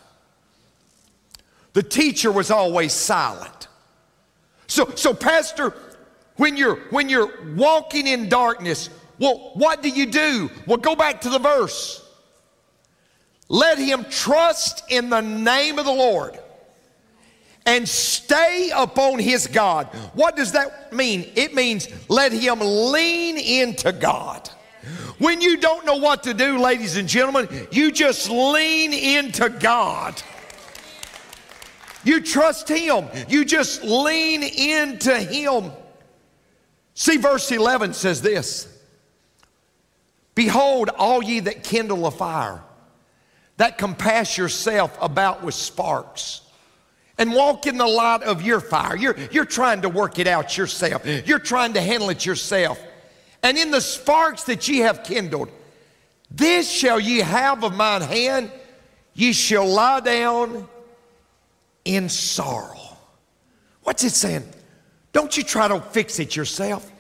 The 1.74 1.84
teacher 1.84 2.32
was 2.32 2.52
always 2.52 2.94
silent. 2.94 3.68
So, 4.68 4.92
so 4.96 5.14
Pastor, 5.14 5.74
when 6.38 6.58
you're 6.58 6.76
when 6.90 7.10
you're 7.10 7.32
walking 7.56 8.08
in 8.08 8.30
darkness, 8.30 8.90
well, 9.20 9.52
what 9.54 9.82
do 9.84 9.90
you 9.90 10.06
do? 10.08 10.50
Well, 10.66 10.78
go 10.78 10.96
back 10.96 11.22
to 11.22 11.30
the 11.30 11.40
verse. 11.40 12.00
Let 13.50 13.78
him 13.78 14.06
trust 14.10 14.84
in 14.90 15.10
the 15.10 15.22
name 15.22 15.78
of 15.78 15.86
the 15.86 15.92
Lord 15.92 16.40
and 17.66 17.88
stay 17.88 18.72
upon 18.76 19.20
his 19.20 19.48
God. 19.48 19.88
What 20.14 20.36
does 20.36 20.54
that 20.54 20.94
mean? 20.94 21.32
It 21.36 21.54
means 21.54 21.88
let 22.10 22.32
him 22.32 22.60
lean 22.60 23.38
into 23.38 23.92
God. 23.92 24.50
When 25.20 25.40
you 25.40 25.58
don't 25.58 25.86
know 25.86 25.96
what 25.98 26.24
to 26.24 26.34
do, 26.34 26.58
ladies 26.58 26.98
and 26.98 27.08
gentlemen, 27.08 27.48
you 27.72 27.92
just 27.92 28.30
lean 28.30 28.94
into 28.94 29.50
God. 29.50 30.22
You 32.04 32.20
trust 32.22 32.68
him. 32.68 33.08
You 33.30 33.46
just 33.46 33.84
lean 33.84 34.44
into 34.44 35.18
him. 35.18 35.72
See, 36.96 37.18
verse 37.18 37.52
11 37.52 37.94
says 37.94 38.22
this 38.22 38.68
Behold, 40.36 40.90
all 40.90 41.24
ye 41.24 41.40
that 41.42 41.64
kindle 41.64 42.06
a 42.08 42.12
fire 42.12 42.62
that 43.58 43.78
compass 43.78 44.38
yourself 44.38 44.98
about 45.02 45.44
with 45.44 45.54
sparks 45.54 46.42
and 47.18 47.34
walk 47.34 47.68
in 47.68 47.78
the 47.78 47.88
light 47.88 48.24
of 48.24 48.42
your 48.42 48.60
fire. 48.60 48.96
You're, 48.96 49.16
you're 49.32 49.46
trying 49.46 49.84
to 49.84 49.90
work 49.90 50.18
it 50.20 50.28
out 50.28 50.58
yourself, 50.58 51.06
you're 51.06 51.40
trying 51.40 51.74
to 51.74 51.82
handle 51.82 52.10
it 52.10 52.26
yourself. 52.26 52.82
And 53.44 53.58
in 53.58 53.72
the 53.72 53.82
sparks 53.82 54.44
that 54.46 54.68
ye 54.68 54.80
have 54.80 55.04
kindled, 55.04 55.50
this 56.32 56.72
shall 56.72 57.00
ye 57.00 57.20
have 57.20 57.64
of 57.64 57.76
mine 57.76 58.02
hand, 58.02 58.52
ye 59.14 59.34
shall 59.34 59.68
lie 59.68 60.00
down 60.00 60.68
in 61.86 62.10
sorrow. 62.10 62.80
What's 63.84 64.04
it 64.04 64.12
saying? 64.12 64.46
Don't 65.14 65.38
you 65.38 65.44
try 65.44 65.68
to 65.68 65.80
fix 65.80 66.20
it 66.20 66.36
yourself. 66.36 66.92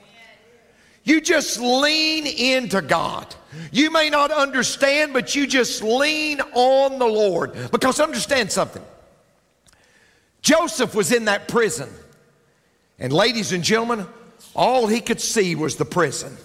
You 1.03 1.19
just 1.19 1.59
lean 1.59 2.25
into 2.25 2.81
God. 2.81 3.35
You 3.71 3.91
may 3.91 4.09
not 4.09 4.31
understand, 4.31 5.11
but 5.11 5.35
you 5.35 5.45
just 5.45 5.83
lean 5.83 6.39
on 6.53 6.97
the 6.97 7.05
Lord. 7.05 7.53
Because 7.71 7.99
understand 7.99 8.51
something 8.51 8.83
Joseph 10.41 10.95
was 10.95 11.11
in 11.11 11.25
that 11.25 11.47
prison. 11.47 11.89
And, 12.99 13.11
ladies 13.11 13.51
and 13.51 13.63
gentlemen, 13.63 14.05
all 14.55 14.87
he 14.87 15.01
could 15.01 15.19
see 15.19 15.55
was 15.55 15.75
the 15.75 15.85
prison. 15.85 16.37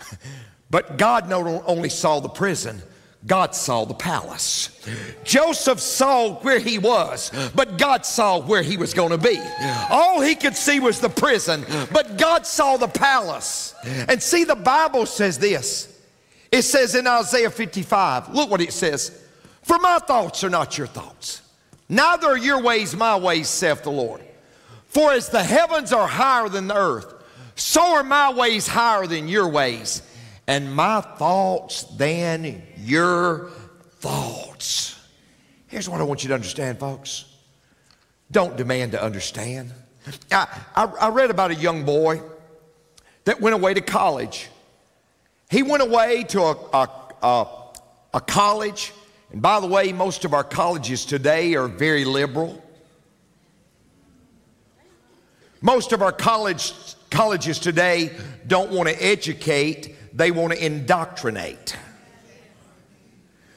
But 0.70 0.98
God 0.98 1.28
not 1.28 1.42
only 1.66 1.88
saw 1.88 2.20
the 2.20 2.28
prison, 2.28 2.80
God 3.26 3.54
saw 3.54 3.84
the 3.84 3.94
palace. 3.94 4.80
Joseph 5.24 5.78
saw 5.78 6.36
where 6.36 6.58
he 6.58 6.78
was, 6.78 7.30
but 7.54 7.76
God 7.76 8.06
saw 8.06 8.40
where 8.40 8.62
he 8.62 8.78
was 8.78 8.94
going 8.94 9.10
to 9.10 9.18
be. 9.18 9.38
All 9.90 10.22
he 10.22 10.34
could 10.34 10.56
see 10.56 10.80
was 10.80 11.00
the 11.00 11.10
prison, 11.10 11.66
but 11.92 12.16
God 12.16 12.46
saw 12.46 12.78
the 12.78 12.88
palace. 12.88 13.74
And 13.84 14.22
see, 14.22 14.44
the 14.44 14.56
Bible 14.56 15.04
says 15.04 15.38
this 15.38 16.00
it 16.50 16.62
says 16.62 16.94
in 16.94 17.06
Isaiah 17.06 17.50
55, 17.50 18.34
look 18.34 18.50
what 18.50 18.60
it 18.60 18.72
says 18.72 19.22
For 19.62 19.78
my 19.78 19.98
thoughts 19.98 20.42
are 20.42 20.50
not 20.50 20.78
your 20.78 20.86
thoughts, 20.86 21.42
neither 21.88 22.28
are 22.28 22.38
your 22.38 22.62
ways 22.62 22.96
my 22.96 23.16
ways, 23.16 23.48
saith 23.48 23.82
the 23.82 23.90
Lord. 23.90 24.22
For 24.86 25.12
as 25.12 25.28
the 25.28 25.44
heavens 25.44 25.92
are 25.92 26.08
higher 26.08 26.48
than 26.48 26.66
the 26.66 26.76
earth, 26.76 27.14
so 27.54 27.96
are 27.96 28.02
my 28.02 28.32
ways 28.32 28.66
higher 28.66 29.06
than 29.06 29.28
your 29.28 29.48
ways 29.48 30.02
and 30.50 30.74
my 30.74 31.00
thoughts 31.00 31.84
than 31.84 32.60
your 32.76 33.50
thoughts. 34.00 35.00
Here's 35.68 35.88
what 35.88 36.00
I 36.00 36.02
want 36.02 36.24
you 36.24 36.28
to 36.30 36.34
understand, 36.34 36.80
folks. 36.80 37.24
Don't 38.32 38.56
demand 38.56 38.90
to 38.92 39.00
understand. 39.00 39.72
I, 40.32 40.48
I, 40.74 40.86
I 40.86 41.08
read 41.10 41.30
about 41.30 41.52
a 41.52 41.54
young 41.54 41.84
boy 41.84 42.20
that 43.26 43.40
went 43.40 43.54
away 43.54 43.74
to 43.74 43.80
college. 43.80 44.48
He 45.48 45.62
went 45.62 45.84
away 45.84 46.24
to 46.30 46.40
a, 46.42 46.56
a, 46.72 46.88
a, 47.22 47.46
a 48.14 48.20
college, 48.20 48.92
and 49.30 49.40
by 49.40 49.60
the 49.60 49.68
way, 49.68 49.92
most 49.92 50.24
of 50.24 50.34
our 50.34 50.42
colleges 50.42 51.04
today 51.04 51.54
are 51.54 51.68
very 51.68 52.04
liberal. 52.04 52.60
Most 55.60 55.92
of 55.92 56.02
our 56.02 56.10
college, 56.10 56.72
colleges 57.08 57.60
today 57.60 58.10
don't 58.48 58.72
want 58.72 58.88
to 58.88 59.00
educate 59.00 59.94
they 60.12 60.30
want 60.30 60.52
to 60.52 60.64
indoctrinate. 60.64 61.76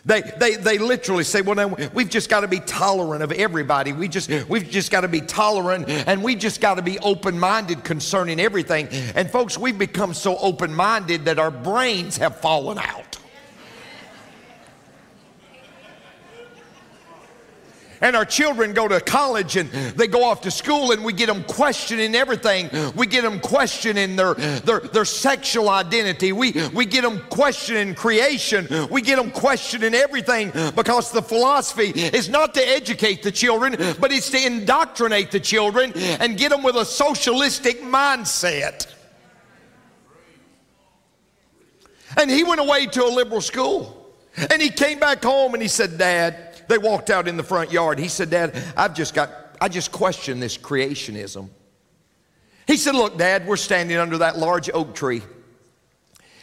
They, 0.05 0.21
they, 0.21 0.55
they 0.55 0.77
literally 0.79 1.23
say, 1.23 1.41
well, 1.41 1.77
we've 1.93 2.09
just 2.09 2.29
got 2.29 2.41
to 2.41 2.47
be 2.49 2.59
tolerant 2.59 3.23
of 3.23 3.31
everybody. 3.31 3.93
We 3.93 4.09
just, 4.09 4.29
we've 4.49 4.69
just 4.69 4.91
got 4.91 5.01
to 5.01 5.07
be 5.07 5.21
tolerant 5.21 5.87
and 5.87 6.21
we 6.21 6.35
just 6.35 6.59
got 6.59 6.75
to 6.75 6.81
be 6.81 6.99
open 6.99 7.39
minded 7.39 7.85
concerning 7.85 8.41
everything. 8.41 8.89
And 9.15 9.29
folks, 9.31 9.57
we've 9.57 9.77
become 9.77 10.13
so 10.13 10.37
open 10.39 10.73
minded 10.73 11.25
that 11.25 11.39
our 11.39 11.51
brains 11.51 12.17
have 12.17 12.37
fallen 12.37 12.79
out. 12.79 13.12
And 18.03 18.17
our 18.17 18.25
children 18.25 18.73
go 18.73 18.87
to 18.87 18.99
college 18.99 19.55
and 19.55 19.69
they 19.71 20.07
go 20.07 20.25
off 20.25 20.41
to 20.41 20.51
school 20.51 20.91
and 20.91 21.03
we 21.03 21.13
get 21.13 21.27
them 21.27 21.43
questioning 21.45 22.13
everything. 22.15 22.69
We 22.95 23.07
get 23.07 23.23
them 23.23 23.39
questioning 23.39 24.17
their, 24.17 24.33
their, 24.33 24.81
their 24.81 25.05
sexual 25.05 25.69
identity. 25.69 26.33
We, 26.33 26.51
we 26.73 26.85
get 26.85 27.03
them 27.03 27.21
questioning 27.29 27.95
creation. 27.95 28.67
We 28.91 29.01
get 29.01 29.15
them 29.15 29.31
questioning 29.31 29.95
everything 29.95 30.51
because 30.75 31.11
the 31.11 31.21
philosophy 31.21 31.91
is 31.91 32.27
not 32.27 32.53
to 32.55 32.61
educate 32.61 33.23
the 33.23 33.31
children, 33.31 33.77
but 33.99 34.11
it's 34.11 34.29
to 34.31 34.45
indoctrinate 34.45 35.31
the 35.31 35.39
children 35.39 35.93
and 35.95 36.37
get 36.37 36.49
them 36.49 36.61
with 36.61 36.75
a 36.75 36.85
socialistic 36.85 37.81
mindset. 37.81 38.87
And 42.19 42.29
he 42.29 42.43
went 42.43 42.59
away 42.59 42.85
to 42.87 43.05
a 43.05 43.07
liberal 43.07 43.41
school. 43.41 43.99
And 44.35 44.61
he 44.61 44.69
came 44.69 44.99
back 44.99 45.23
home 45.23 45.53
and 45.53 45.61
he 45.61 45.69
said, 45.69 45.97
Dad, 45.97 46.52
they 46.73 46.79
walked 46.79 47.11
out 47.11 47.27
in 47.27 47.37
the 47.37 47.43
front 47.43 47.71
yard. 47.71 47.99
He 47.99 48.07
said, 48.07 48.31
Dad, 48.31 48.61
I've 48.75 48.95
just 48.95 49.13
got, 49.13 49.29
I 49.61 49.69
just 49.69 49.91
question 49.91 50.39
this 50.39 50.57
creationism. 50.57 51.49
He 52.65 52.77
said, 52.77 52.95
Look, 52.95 53.17
Dad, 53.17 53.45
we're 53.45 53.57
standing 53.57 53.97
under 53.97 54.17
that 54.19 54.37
large 54.37 54.69
oak 54.73 54.95
tree. 54.95 55.21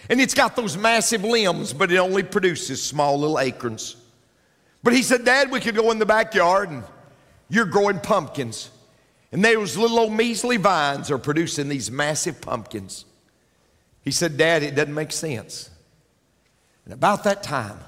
And 0.09 0.21
it's 0.21 0.35
got 0.35 0.57
those 0.57 0.77
massive 0.77 1.25
limbs, 1.25 1.73
but 1.73 1.91
it 1.91 1.97
only 1.99 2.23
produces 2.23 2.83
small 2.83 3.19
little 3.19 3.39
acorns. 3.39 3.97
But 4.83 4.93
he 4.93 5.03
said, 5.03 5.25
Dad, 5.25 5.51
we 5.51 5.61
could 5.61 5.75
go 5.75 5.91
in 5.91 5.99
the 5.99 6.07
backyard 6.07 6.71
and 6.71 6.85
you're 7.49 7.67
growing 7.67 7.99
pumpkins. 7.99 8.71
And 9.33 9.45
those 9.45 9.77
little 9.77 9.99
old 9.99 10.13
measly 10.13 10.57
vines 10.57 11.11
are 11.11 11.19
producing 11.19 11.69
these 11.69 11.91
massive 11.91 12.41
pumpkins. 12.41 13.05
He 14.03 14.11
said, 14.11 14.37
Dad, 14.37 14.63
it 14.63 14.75
doesn't 14.75 14.95
make 14.95 15.13
sense. 15.13 15.71
And 16.85 16.95
about 16.95 17.25
that 17.25 17.43
time, 17.43 17.79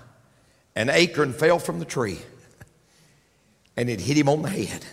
an 0.75 0.91
acorn 0.91 1.33
fell 1.33 1.59
from 1.59 1.79
the 1.79 1.85
tree 1.85 2.19
and 3.77 3.89
it 3.89 4.01
hit 4.01 4.17
him 4.17 4.29
on 4.29 4.43
the 4.43 4.51
head. 4.51 4.85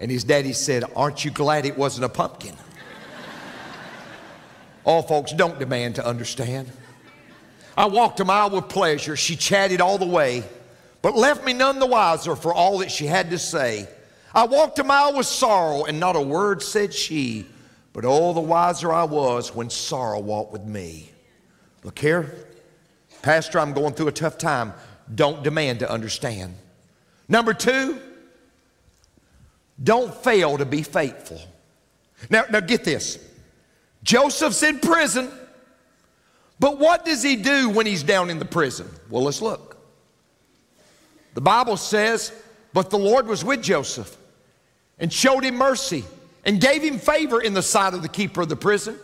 And 0.00 0.10
his 0.10 0.24
daddy 0.24 0.52
said, 0.52 0.84
Aren't 0.94 1.24
you 1.24 1.30
glad 1.30 1.66
it 1.66 1.76
wasn't 1.76 2.04
a 2.04 2.08
pumpkin? 2.08 2.54
All 4.84 5.02
folks 5.02 5.32
don't 5.32 5.58
demand 5.58 5.96
to 5.96 6.06
understand. 6.06 6.70
I 7.76 7.86
walked 7.86 8.20
a 8.20 8.24
mile 8.24 8.50
with 8.50 8.68
pleasure. 8.68 9.16
She 9.16 9.36
chatted 9.36 9.80
all 9.80 9.98
the 9.98 10.06
way, 10.06 10.44
but 11.02 11.16
left 11.16 11.44
me 11.44 11.52
none 11.52 11.78
the 11.78 11.86
wiser 11.86 12.36
for 12.36 12.54
all 12.54 12.78
that 12.78 12.90
she 12.90 13.06
had 13.06 13.30
to 13.30 13.38
say. 13.38 13.88
I 14.34 14.46
walked 14.46 14.78
a 14.78 14.84
mile 14.84 15.16
with 15.16 15.26
sorrow, 15.26 15.84
and 15.84 15.98
not 15.98 16.14
a 16.14 16.20
word 16.20 16.62
said 16.62 16.94
she, 16.94 17.46
but 17.92 18.04
all 18.04 18.32
the 18.32 18.40
wiser 18.40 18.92
I 18.92 19.04
was 19.04 19.54
when 19.54 19.70
sorrow 19.70 20.20
walked 20.20 20.52
with 20.52 20.64
me. 20.64 21.10
Look 21.82 21.98
here, 21.98 22.34
Pastor, 23.22 23.58
I'm 23.58 23.72
going 23.72 23.94
through 23.94 24.08
a 24.08 24.12
tough 24.12 24.38
time. 24.38 24.72
Don't 25.14 25.42
demand 25.42 25.80
to 25.80 25.90
understand. 25.90 26.54
Number 27.28 27.54
two, 27.54 28.00
don't 29.82 30.14
fail 30.14 30.58
to 30.58 30.64
be 30.64 30.82
faithful. 30.82 31.40
Now, 32.30 32.44
now 32.50 32.60
get 32.60 32.84
this. 32.84 33.18
Joseph's 34.02 34.62
in 34.62 34.78
prison, 34.78 35.30
but 36.58 36.78
what 36.78 37.04
does 37.04 37.22
he 37.22 37.36
do 37.36 37.68
when 37.68 37.86
he's 37.86 38.02
down 38.02 38.30
in 38.30 38.38
the 38.38 38.44
prison? 38.44 38.88
Well, 39.10 39.24
let's 39.24 39.42
look. 39.42 39.76
The 41.34 41.40
Bible 41.40 41.76
says, 41.76 42.32
But 42.72 42.90
the 42.90 42.98
Lord 42.98 43.26
was 43.26 43.44
with 43.44 43.62
Joseph 43.62 44.16
and 44.98 45.12
showed 45.12 45.44
him 45.44 45.56
mercy 45.56 46.04
and 46.44 46.60
gave 46.60 46.82
him 46.82 46.98
favor 46.98 47.40
in 47.40 47.52
the 47.52 47.62
sight 47.62 47.92
of 47.92 48.02
the 48.02 48.08
keeper 48.08 48.42
of 48.42 48.48
the 48.48 48.56
prison. 48.56 48.98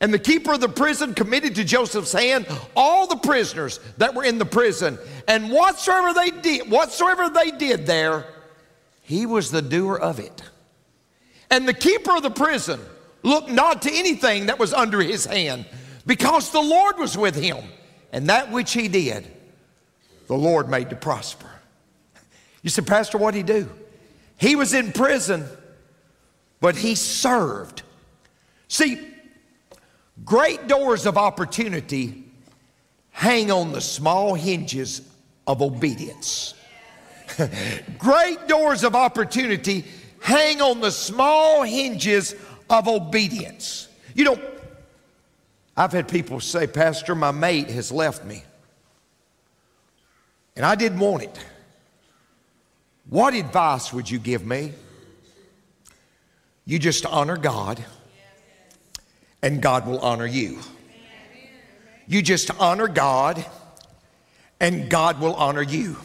And 0.00 0.14
the 0.14 0.18
keeper 0.18 0.54
of 0.54 0.60
the 0.60 0.68
prison 0.68 1.14
committed 1.14 1.54
to 1.56 1.64
Joseph's 1.64 2.12
hand 2.12 2.46
all 2.74 3.06
the 3.06 3.16
prisoners 3.16 3.80
that 3.98 4.14
were 4.14 4.24
in 4.24 4.38
the 4.38 4.46
prison. 4.46 4.98
And 5.28 5.50
whatsoever 5.50 6.14
they 6.14 6.30
did, 6.30 6.70
whatsoever 6.70 7.28
they 7.28 7.50
did 7.50 7.86
there, 7.86 8.26
he 9.02 9.26
was 9.26 9.50
the 9.50 9.60
doer 9.60 9.96
of 9.96 10.18
it. 10.18 10.42
And 11.50 11.68
the 11.68 11.74
keeper 11.74 12.16
of 12.16 12.22
the 12.22 12.30
prison 12.30 12.80
looked 13.22 13.50
not 13.50 13.82
to 13.82 13.92
anything 13.92 14.46
that 14.46 14.58
was 14.58 14.72
under 14.72 15.02
his 15.02 15.26
hand, 15.26 15.66
because 16.06 16.50
the 16.50 16.62
Lord 16.62 16.96
was 16.96 17.18
with 17.18 17.34
him. 17.34 17.58
And 18.12 18.28
that 18.28 18.50
which 18.50 18.72
he 18.72 18.88
did, 18.88 19.26
the 20.26 20.36
Lord 20.36 20.70
made 20.70 20.90
to 20.90 20.96
prosper. 20.96 21.50
You 22.62 22.70
said, 22.70 22.86
Pastor, 22.86 23.18
what 23.18 23.34
did 23.34 23.38
he 23.38 23.60
do? 23.60 23.70
He 24.38 24.56
was 24.56 24.72
in 24.72 24.92
prison, 24.92 25.44
but 26.60 26.76
he 26.76 26.94
served. 26.94 27.82
See, 28.68 29.06
Great 30.24 30.66
doors 30.66 31.06
of 31.06 31.16
opportunity 31.16 32.24
hang 33.10 33.50
on 33.50 33.72
the 33.72 33.80
small 33.80 34.34
hinges 34.34 35.02
of 35.46 35.62
obedience. 35.62 36.54
Great 37.98 38.48
doors 38.48 38.84
of 38.84 38.94
opportunity 38.94 39.84
hang 40.20 40.60
on 40.60 40.80
the 40.80 40.90
small 40.90 41.62
hinges 41.62 42.34
of 42.68 42.88
obedience. 42.88 43.88
You 44.14 44.24
know, 44.24 44.40
I've 45.76 45.92
had 45.92 46.08
people 46.08 46.40
say, 46.40 46.66
Pastor, 46.66 47.14
my 47.14 47.30
mate 47.30 47.70
has 47.70 47.90
left 47.90 48.24
me. 48.24 48.42
And 50.56 50.66
I 50.66 50.74
didn't 50.74 50.98
want 50.98 51.22
it. 51.22 51.38
What 53.08 53.34
advice 53.34 53.92
would 53.92 54.10
you 54.10 54.18
give 54.18 54.44
me? 54.44 54.72
You 56.66 56.78
just 56.78 57.06
honor 57.06 57.36
God 57.36 57.82
and 59.42 59.62
God 59.62 59.86
will 59.86 60.00
honor 60.00 60.26
you. 60.26 60.60
You 62.06 62.22
just 62.22 62.50
honor 62.60 62.88
God 62.88 63.44
and 64.58 64.90
God 64.90 65.20
will 65.20 65.34
honor 65.34 65.62
you. 65.62 65.96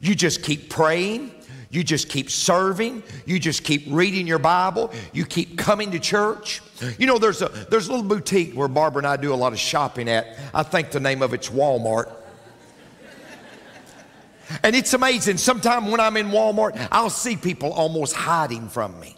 You 0.00 0.14
just 0.14 0.42
keep 0.42 0.70
praying. 0.70 1.32
You 1.70 1.84
just 1.84 2.08
keep 2.08 2.30
serving. 2.30 3.02
You 3.26 3.38
just 3.38 3.62
keep 3.62 3.84
reading 3.88 4.26
your 4.26 4.38
Bible. 4.38 4.92
You 5.12 5.24
keep 5.24 5.56
coming 5.56 5.92
to 5.92 5.98
church. 5.98 6.62
You 6.98 7.06
know, 7.06 7.18
there's 7.18 7.42
a, 7.42 7.48
there's 7.70 7.88
a 7.88 7.92
little 7.92 8.06
boutique 8.06 8.54
where 8.54 8.68
Barbara 8.68 9.00
and 9.00 9.06
I 9.06 9.16
do 9.16 9.32
a 9.32 9.36
lot 9.36 9.52
of 9.52 9.58
shopping 9.58 10.08
at. 10.08 10.36
I 10.52 10.62
think 10.62 10.90
the 10.90 11.00
name 11.00 11.22
of 11.22 11.32
it's 11.32 11.48
Walmart. 11.48 12.12
And 14.64 14.74
it's 14.74 14.94
amazing. 14.94 15.36
Sometimes 15.36 15.90
when 15.90 16.00
I'm 16.00 16.16
in 16.16 16.28
Walmart, 16.28 16.88
I'll 16.90 17.08
see 17.08 17.36
people 17.36 17.72
almost 17.72 18.14
hiding 18.14 18.68
from 18.68 18.98
me. 18.98 19.16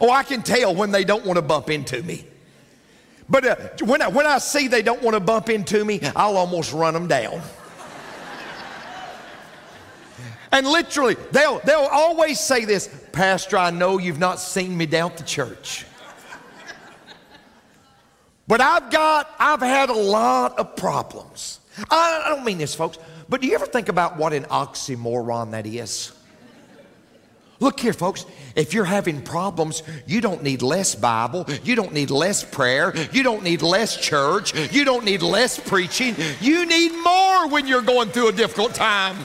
Oh, 0.00 0.10
I 0.10 0.22
can 0.22 0.42
tell 0.42 0.74
when 0.74 0.90
they 0.90 1.04
don't 1.04 1.24
want 1.24 1.36
to 1.36 1.42
bump 1.42 1.70
into 1.70 2.02
me. 2.02 2.24
But 3.28 3.44
uh, 3.44 3.56
when, 3.84 4.00
I, 4.00 4.08
when 4.08 4.26
I 4.26 4.38
see 4.38 4.68
they 4.68 4.82
don't 4.82 5.02
want 5.02 5.14
to 5.14 5.20
bump 5.20 5.50
into 5.50 5.84
me, 5.84 6.00
I'll 6.16 6.36
almost 6.36 6.72
run 6.72 6.94
them 6.94 7.08
down. 7.08 7.42
and 10.52 10.66
literally, 10.66 11.16
they'll, 11.32 11.58
they'll 11.60 11.88
always 11.90 12.40
say 12.40 12.64
this 12.64 12.88
Pastor, 13.12 13.58
I 13.58 13.70
know 13.70 13.98
you've 13.98 14.18
not 14.18 14.40
seen 14.40 14.76
me 14.76 14.86
down 14.86 15.10
at 15.10 15.18
the 15.18 15.24
church. 15.24 15.84
But 18.46 18.62
I've 18.62 18.90
got, 18.90 19.30
I've 19.38 19.60
had 19.60 19.90
a 19.90 19.94
lot 19.94 20.58
of 20.58 20.74
problems. 20.74 21.60
I, 21.90 22.22
I 22.24 22.28
don't 22.30 22.44
mean 22.44 22.56
this, 22.56 22.74
folks, 22.74 22.98
but 23.28 23.42
do 23.42 23.46
you 23.46 23.54
ever 23.54 23.66
think 23.66 23.90
about 23.90 24.16
what 24.16 24.32
an 24.32 24.44
oxymoron 24.44 25.50
that 25.50 25.66
is? 25.66 26.12
Look 27.60 27.80
here, 27.80 27.92
folks. 27.92 28.24
If 28.54 28.72
you're 28.72 28.84
having 28.84 29.20
problems, 29.20 29.82
you 30.06 30.20
don't 30.20 30.42
need 30.42 30.62
less 30.62 30.94
Bible. 30.94 31.46
You 31.64 31.74
don't 31.74 31.92
need 31.92 32.10
less 32.10 32.44
prayer. 32.44 32.94
You 33.12 33.22
don't 33.22 33.42
need 33.42 33.62
less 33.62 33.96
church. 33.96 34.54
You 34.72 34.84
don't 34.84 35.04
need 35.04 35.22
less 35.22 35.58
preaching. 35.58 36.14
You 36.40 36.66
need 36.66 36.92
more 37.02 37.48
when 37.48 37.66
you're 37.66 37.82
going 37.82 38.10
through 38.10 38.28
a 38.28 38.32
difficult 38.32 38.74
time. 38.74 39.16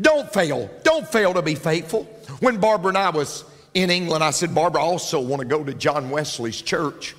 Don't 0.00 0.32
fail. 0.32 0.70
Don't 0.84 1.08
fail 1.08 1.34
to 1.34 1.42
be 1.42 1.54
faithful. 1.54 2.04
When 2.40 2.58
Barbara 2.58 2.90
and 2.90 2.98
I 2.98 3.10
was 3.10 3.44
in 3.74 3.90
England, 3.90 4.22
I 4.22 4.30
said, 4.30 4.54
Barbara, 4.54 4.82
I 4.82 4.84
also 4.84 5.20
want 5.20 5.40
to 5.40 5.46
go 5.46 5.64
to 5.64 5.74
John 5.74 6.10
Wesley's 6.10 6.60
church. 6.60 7.16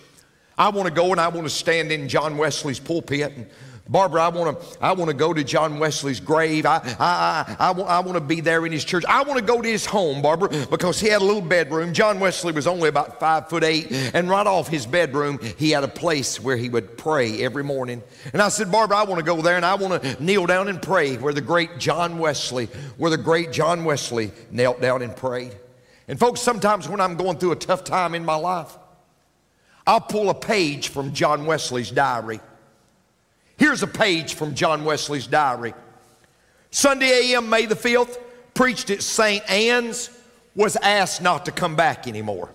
I 0.58 0.70
want 0.70 0.88
to 0.88 0.94
go 0.94 1.12
and 1.12 1.20
I 1.20 1.30
want 1.30 1.46
to 1.46 1.54
stand 1.54 1.92
in 1.92 2.08
John 2.08 2.38
Wesley's 2.38 2.80
pulpit 2.80 3.34
and 3.36 3.48
Barbara, 3.90 4.22
I 4.22 4.30
want 4.30 4.62
to 4.62 4.78
I 4.80 4.92
want 4.92 5.10
to 5.10 5.16
go 5.16 5.34
to 5.34 5.44
John 5.44 5.80
Wesley's 5.80 6.20
grave. 6.20 6.68
I, 6.68 6.78
I, 7.00 7.00
I, 7.00 7.56
I, 7.60 7.72
want, 7.72 7.90
I 7.90 8.00
want 8.02 8.14
to 8.14 8.24
be 8.24 8.40
there 8.40 8.64
in 8.68 8.72
his 8.72 8.86
church. 8.86 9.04
I 9.10 9.24
want 9.24 9.40
to 9.40 9.46
go 9.46 9.62
to 9.62 9.68
his 9.68 9.84
home, 9.86 10.22
Barbara, 10.22 10.68
because 10.70 11.00
he 11.00 11.08
had 11.08 11.24
a 11.24 11.26
little 11.26 11.42
bedroom. 11.42 11.92
John 11.92 12.20
Wesley 12.20 12.54
was 12.54 12.68
only 12.68 12.88
about 12.88 13.20
five 13.20 13.50
foot 13.50 13.64
eight, 13.64 13.92
and 14.14 14.30
right 14.30 14.46
off 14.46 14.68
his 14.68 14.86
bedroom, 14.86 15.40
he 15.58 15.72
had 15.72 15.84
a 15.84 15.88
place 15.88 16.40
where 16.40 16.56
he 16.56 16.70
would 16.70 16.98
pray 16.98 17.42
every 17.44 17.64
morning. 17.64 18.04
And 18.32 18.44
I 18.44 18.50
said, 18.50 18.72
Barbara, 18.72 18.98
I 18.98 19.04
want 19.06 19.20
to 19.20 19.26
go 19.26 19.42
there 19.42 19.56
and 19.56 19.66
I 19.66 19.74
want 19.74 20.04
to 20.04 20.24
kneel 20.24 20.46
down 20.46 20.68
and 20.68 20.80
pray 20.80 21.18
where 21.18 21.34
the 21.34 21.42
great 21.42 21.80
John 21.80 22.20
Wesley, 22.20 22.68
where 22.98 23.10
the 23.10 23.18
great 23.18 23.52
John 23.52 23.86
Wesley 23.86 24.32
knelt 24.52 24.82
down 24.82 25.02
and 25.02 25.16
prayed. 25.16 25.56
And 26.08 26.20
folks, 26.20 26.42
sometimes 26.42 26.88
when 26.88 27.02
I'm 27.02 27.16
going 27.16 27.40
through 27.40 27.54
a 27.54 27.56
tough 27.56 27.84
time 27.84 28.14
in 28.14 28.24
my 28.24 28.36
life, 28.36 28.78
I'll 29.88 30.00
pull 30.00 30.30
a 30.30 30.36
page 30.36 30.90
from 30.90 31.14
John 31.14 31.48
Wesley's 31.48 31.90
diary. 31.90 32.40
Here's 33.60 33.84
a 33.84 33.88
page 33.88 34.36
from 34.36 34.56
John 34.56 34.86
Wesley's 34.86 35.28
diary. 35.28 35.74
Sunday 36.72 37.34
AM, 37.34 37.50
May 37.50 37.66
the 37.66 37.76
5th, 37.76 38.18
preached 38.54 38.90
at 38.90 39.04
St. 39.04 39.48
Anne's, 39.50 40.10
was 40.56 40.78
asked 40.78 41.22
not 41.22 41.44
to 41.46 41.52
come 41.52 41.76
back 41.76 42.08
anymore. 42.08 42.50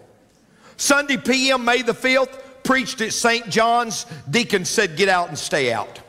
Sunday 0.79 1.19
PM, 1.19 1.63
May 1.63 1.83
the 1.83 1.93
5th, 1.93 2.41
preached 2.63 3.03
at 3.03 3.13
St. 3.13 3.51
John's, 3.51 4.07
deacon 4.31 4.65
said, 4.65 4.97
get 4.97 5.11
out 5.11 5.29
and 5.29 5.39
stay 5.39 5.75
out. 5.75 6.01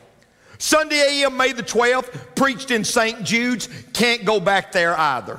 Sunday 0.56 0.96
AM, 0.96 1.36
May 1.36 1.52
the 1.52 1.62
12th, 1.62 2.34
preached 2.34 2.70
in 2.70 2.82
St. 2.82 3.22
Jude's, 3.22 3.68
can't 3.92 4.24
go 4.24 4.40
back 4.40 4.72
there 4.72 4.98
either. 4.98 5.38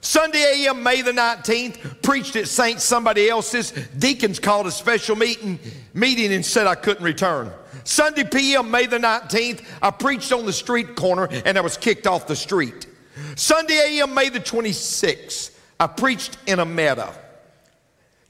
Sunday 0.00 0.64
AM, 0.64 0.82
May 0.82 1.02
the 1.02 1.12
19th, 1.12 2.00
preached 2.00 2.34
at 2.36 2.48
St. 2.48 2.80
Somebody 2.80 3.28
Else's. 3.28 3.72
Deacons 3.98 4.38
called 4.38 4.66
a 4.66 4.70
special 4.70 5.16
meeting, 5.16 5.58
meeting 5.92 6.32
and 6.32 6.46
said 6.46 6.66
I 6.66 6.76
couldn't 6.76 7.04
return. 7.04 7.50
Sunday 7.86 8.24
PM, 8.24 8.68
May 8.68 8.86
the 8.86 8.98
19th, 8.98 9.64
I 9.80 9.92
preached 9.92 10.32
on 10.32 10.44
the 10.44 10.52
street 10.52 10.96
corner 10.96 11.28
and 11.44 11.56
I 11.56 11.60
was 11.60 11.76
kicked 11.76 12.08
off 12.08 12.26
the 12.26 12.34
street. 12.34 12.88
Sunday 13.36 13.74
AM, 13.74 14.12
May 14.12 14.28
the 14.28 14.40
26th, 14.40 15.56
I 15.78 15.86
preached 15.86 16.36
in 16.46 16.58
a 16.58 16.64
meadow. 16.64 17.14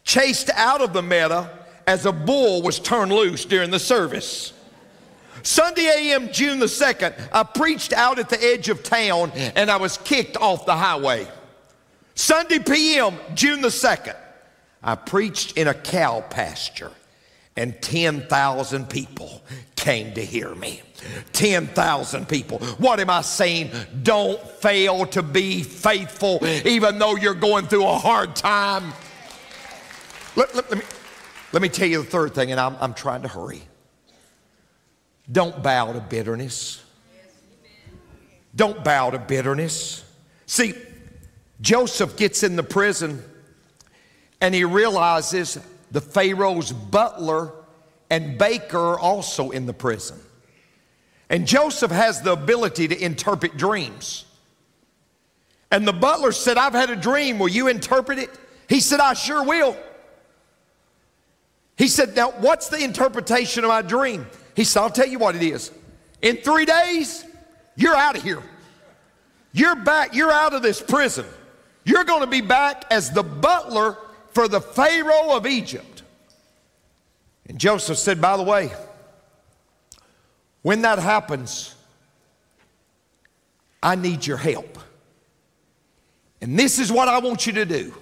Chased 0.05 0.51
out 0.51 0.83
of 0.83 0.93
the 0.93 1.01
meadow 1.01 1.49
as 1.87 2.05
a 2.05 2.13
bull 2.13 2.61
was 2.61 2.79
turned 2.79 3.11
loose 3.13 3.47
during 3.47 3.71
the 3.71 3.79
service. 3.79 4.53
Sunday 5.43 5.87
AM, 5.87 6.31
June 6.33 6.59
the 6.59 6.67
2nd, 6.67 7.15
I 7.33 7.43
preached 7.43 7.95
out 7.95 8.19
at 8.19 8.29
the 8.29 8.43
edge 8.45 8.69
of 8.69 8.83
town 8.83 9.33
and 9.35 9.71
I 9.71 9.79
was 9.79 9.97
kicked 9.97 10.37
off 10.37 10.67
the 10.67 10.77
highway. 10.77 11.27
Sunday 12.15 12.59
PM, 12.59 13.15
June 13.35 13.63
the 13.63 13.69
2nd, 13.69 14.17
I 14.83 14.97
preached 14.97 15.57
in 15.57 15.67
a 15.67 15.75
cow 15.75 16.21
pasture 16.21 16.93
and 17.57 17.81
10,000 17.81 18.91
people 18.91 19.43
came 19.77 20.13
to 20.15 20.25
hear 20.25 20.55
me. 20.55 20.83
10,000 21.33 22.29
people. 22.29 22.59
What 22.79 23.01
am 23.01 23.11
I 23.11 23.23
saying? 23.23 23.71
Don't 24.03 24.41
fail 24.41 25.07
to 25.07 25.23
be 25.23 25.63
faithful 25.63 26.45
even 26.67 26.99
though 26.99 27.17
you're 27.17 27.35
going 27.35 27.67
through 27.67 27.87
a 27.87 27.99
hard 27.99 28.37
time. 28.37 28.93
Let, 30.35 30.55
let, 30.55 30.71
let 30.71 30.79
me, 30.79 30.85
let 31.53 31.63
me 31.63 31.69
tell 31.69 31.89
you 31.89 32.03
the 32.03 32.09
third 32.09 32.35
thing, 32.35 32.51
and 32.51 32.61
I'm, 32.61 32.77
I'm 32.81 32.93
trying 32.93 33.23
to 33.23 33.29
hurry. 33.29 33.63
Don't 35.31 35.63
bow 35.63 35.93
to 35.93 36.01
bitterness. 36.01 36.85
Don't 38.55 38.83
bow 38.83 39.11
to 39.11 39.19
bitterness. 39.19 40.05
See, 40.47 40.75
Joseph 41.61 42.17
gets 42.17 42.43
in 42.43 42.57
the 42.57 42.63
prison 42.63 43.23
and 44.41 44.55
he 44.55 44.65
realizes 44.65 45.59
the 45.91 46.01
Pharaoh's 46.01 46.73
butler 46.73 47.53
and 48.11 48.39
baker 48.39 48.79
are 48.79 48.99
also 48.99 49.51
in 49.51 49.67
the 49.67 49.73
prison. 49.73 50.19
And 51.29 51.47
Joseph 51.47 51.91
has 51.91 52.23
the 52.23 52.33
ability 52.33 52.89
to 52.89 53.05
interpret 53.05 53.57
dreams. 53.57 54.25
And 55.71 55.87
the 55.87 55.93
butler 55.93 56.33
said, 56.33 56.57
I've 56.57 56.73
had 56.73 56.91
a 56.91 56.97
dream. 56.97 57.39
Will 57.39 57.49
you 57.49 57.69
interpret 57.69 58.19
it? 58.19 58.31
He 58.69 58.81
said, 58.81 59.01
I 59.01 59.15
sure 59.15 59.45
will. 59.45 59.77
He 61.77 61.89
said, 61.89 62.15
Now, 62.15 62.31
what's 62.31 62.69
the 62.69 62.83
interpretation 62.83 63.65
of 63.65 63.69
my 63.69 63.83
dream? 63.83 64.27
He 64.55 64.65
said, 64.65 64.81
I'll 64.81 64.91
tell 64.91 65.09
you 65.09 65.19
what 65.19 65.35
it 65.35 65.43
is. 65.43 65.71
In 66.23 66.37
three 66.39 66.65
days, 66.65 67.25
you're 67.75 67.97
out 67.97 68.17
of 68.17 68.23
here. 68.23 68.43
You're 69.53 69.77
back, 69.77 70.15
you're 70.15 70.31
out 70.31 70.55
of 70.55 70.63
this 70.63 70.81
prison. 70.81 71.27
You're 71.85 72.05
going 72.05 72.21
to 72.21 72.27
be 72.27 72.41
back 72.41 72.85
as 72.91 73.11
the 73.11 73.23
butler 73.23 73.97
for 74.37 74.49
the 74.49 74.61
Pharaoh 74.61 75.35
of 75.35 75.47
Egypt. 75.47 76.03
And 77.49 77.59
Joseph 77.59 77.97
said, 77.97 78.21
By 78.21 78.37
the 78.37 78.43
way, 78.43 78.71
when 80.61 80.83
that 80.83 80.99
happens, 80.99 81.75
I 83.83 83.95
need 83.95 84.27
your 84.27 84.37
help. 84.37 84.79
And 86.43 86.59
this 86.59 86.79
is 86.79 86.93
what 86.93 87.09
I 87.09 87.19
want 87.19 87.47
you 87.47 87.55
to 87.55 87.65
do. 87.65 87.95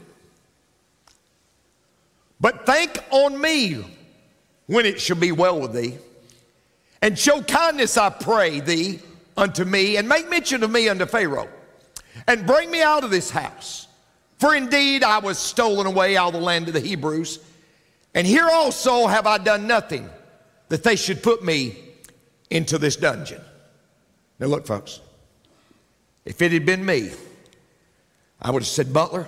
But 2.40 2.66
think 2.66 2.98
on 3.10 3.40
me 3.40 3.84
when 4.66 4.86
it 4.86 5.00
shall 5.00 5.16
be 5.16 5.30
well 5.30 5.60
with 5.60 5.72
thee. 5.72 5.98
And 7.00 7.16
show 7.16 7.42
kindness, 7.42 7.96
I 7.96 8.10
pray 8.10 8.58
thee, 8.58 8.98
unto 9.36 9.64
me, 9.64 9.98
and 9.98 10.08
make 10.08 10.28
mention 10.28 10.64
of 10.64 10.70
me 10.72 10.88
unto 10.88 11.06
Pharaoh 11.06 11.48
and 12.26 12.44
bring 12.44 12.72
me 12.72 12.82
out 12.82 13.04
of 13.04 13.10
this 13.12 13.30
house. 13.30 13.86
For 14.38 14.54
indeed 14.54 15.02
I 15.02 15.18
was 15.18 15.38
stolen 15.38 15.86
away 15.86 16.16
out 16.16 16.34
of 16.34 16.40
the 16.40 16.46
land 16.46 16.68
of 16.68 16.74
the 16.74 16.80
Hebrews, 16.80 17.38
and 18.14 18.26
here 18.26 18.48
also 18.48 19.06
have 19.06 19.26
I 19.26 19.38
done 19.38 19.66
nothing 19.66 20.08
that 20.68 20.82
they 20.82 20.96
should 20.96 21.22
put 21.22 21.44
me 21.44 21.76
into 22.50 22.78
this 22.78 22.96
dungeon. 22.96 23.40
Now, 24.38 24.46
look, 24.46 24.66
folks, 24.66 25.00
if 26.24 26.40
it 26.42 26.52
had 26.52 26.66
been 26.66 26.84
me, 26.84 27.10
I 28.40 28.50
would 28.50 28.62
have 28.62 28.68
said, 28.68 28.92
Butler, 28.92 29.26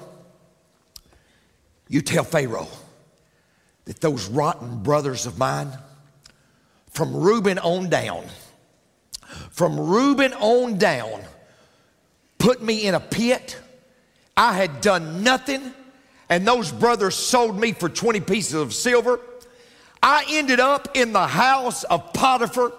you 1.89 2.01
tell 2.01 2.25
Pharaoh 2.25 2.69
that 3.85 4.01
those 4.01 4.29
rotten 4.29 4.83
brothers 4.83 5.27
of 5.27 5.39
mine, 5.39 5.71
from 6.91 7.15
Reuben 7.15 7.59
on 7.59 7.89
down, 7.89 8.25
from 9.51 9.79
Reuben 9.79 10.33
on 10.35 10.79
down, 10.79 11.23
put 12.39 12.63
me 12.63 12.87
in 12.87 12.95
a 12.95 13.01
pit. 13.01 13.59
I 14.37 14.53
had 14.53 14.81
done 14.81 15.23
nothing, 15.23 15.73
and 16.29 16.47
those 16.47 16.71
brothers 16.71 17.15
sold 17.15 17.59
me 17.59 17.73
for 17.73 17.89
20 17.89 18.21
pieces 18.21 18.55
of 18.55 18.75
silver. 18.75 19.21
I 20.03 20.25
ended 20.29 20.61
up 20.61 20.89
in 20.95 21.13
the 21.13 21.27
house 21.27 21.85
of 21.85 22.13
Potiphar. 22.13 22.73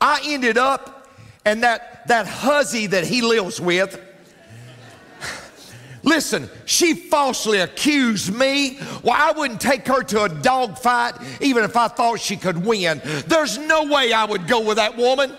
I 0.00 0.20
ended 0.24 0.58
up 0.58 0.96
and 1.44 1.62
that, 1.62 2.08
that 2.08 2.26
hussy 2.26 2.88
that 2.88 3.04
he 3.04 3.22
lives 3.22 3.60
with. 3.60 4.02
Listen, 6.02 6.50
she 6.64 6.94
falsely 6.94 7.60
accused 7.60 8.34
me. 8.34 8.78
Well, 9.04 9.14
I 9.16 9.30
wouldn't 9.30 9.60
take 9.60 9.86
her 9.86 10.02
to 10.02 10.24
a 10.24 10.28
dog 10.28 10.76
fight 10.76 11.14
even 11.40 11.62
if 11.62 11.76
I 11.76 11.86
thought 11.88 12.18
she 12.20 12.36
could 12.36 12.66
win. 12.66 13.00
There's 13.26 13.58
no 13.58 13.84
way 13.84 14.12
I 14.12 14.24
would 14.24 14.48
go 14.48 14.60
with 14.60 14.76
that 14.78 14.96
woman. 14.96 15.36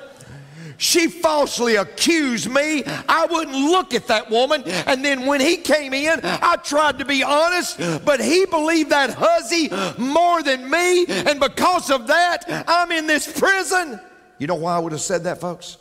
She 0.78 1.08
falsely 1.08 1.76
accused 1.76 2.50
me. 2.50 2.84
I 2.86 3.28
wouldn't 3.30 3.58
look 3.58 3.94
at 3.94 4.08
that 4.08 4.30
woman. 4.30 4.64
And 4.64 5.04
then 5.04 5.26
when 5.26 5.42
he 5.42 5.58
came 5.58 5.94
in, 5.94 6.20
I 6.24 6.56
tried 6.58 7.00
to 7.00 7.06
be 7.06 7.24
honest, 7.24 7.78
but 8.06 8.20
he 8.20 8.46
believed 8.46 8.92
that 8.92 9.14
hussy 9.14 9.70
more 9.98 10.44
than 10.44 10.70
me. 10.70 11.06
And 11.08 11.40
because 11.40 11.90
of 11.90 12.08
that, 12.08 12.46
I'm 12.68 12.92
in 12.92 13.08
this 13.08 13.40
prison. 13.40 14.00
You 14.38 14.46
know 14.46 14.56
why 14.56 14.76
I 14.76 14.80
would 14.80 14.92
have 14.92 15.02
said 15.02 15.24
that, 15.24 15.42
folks? 15.42 15.78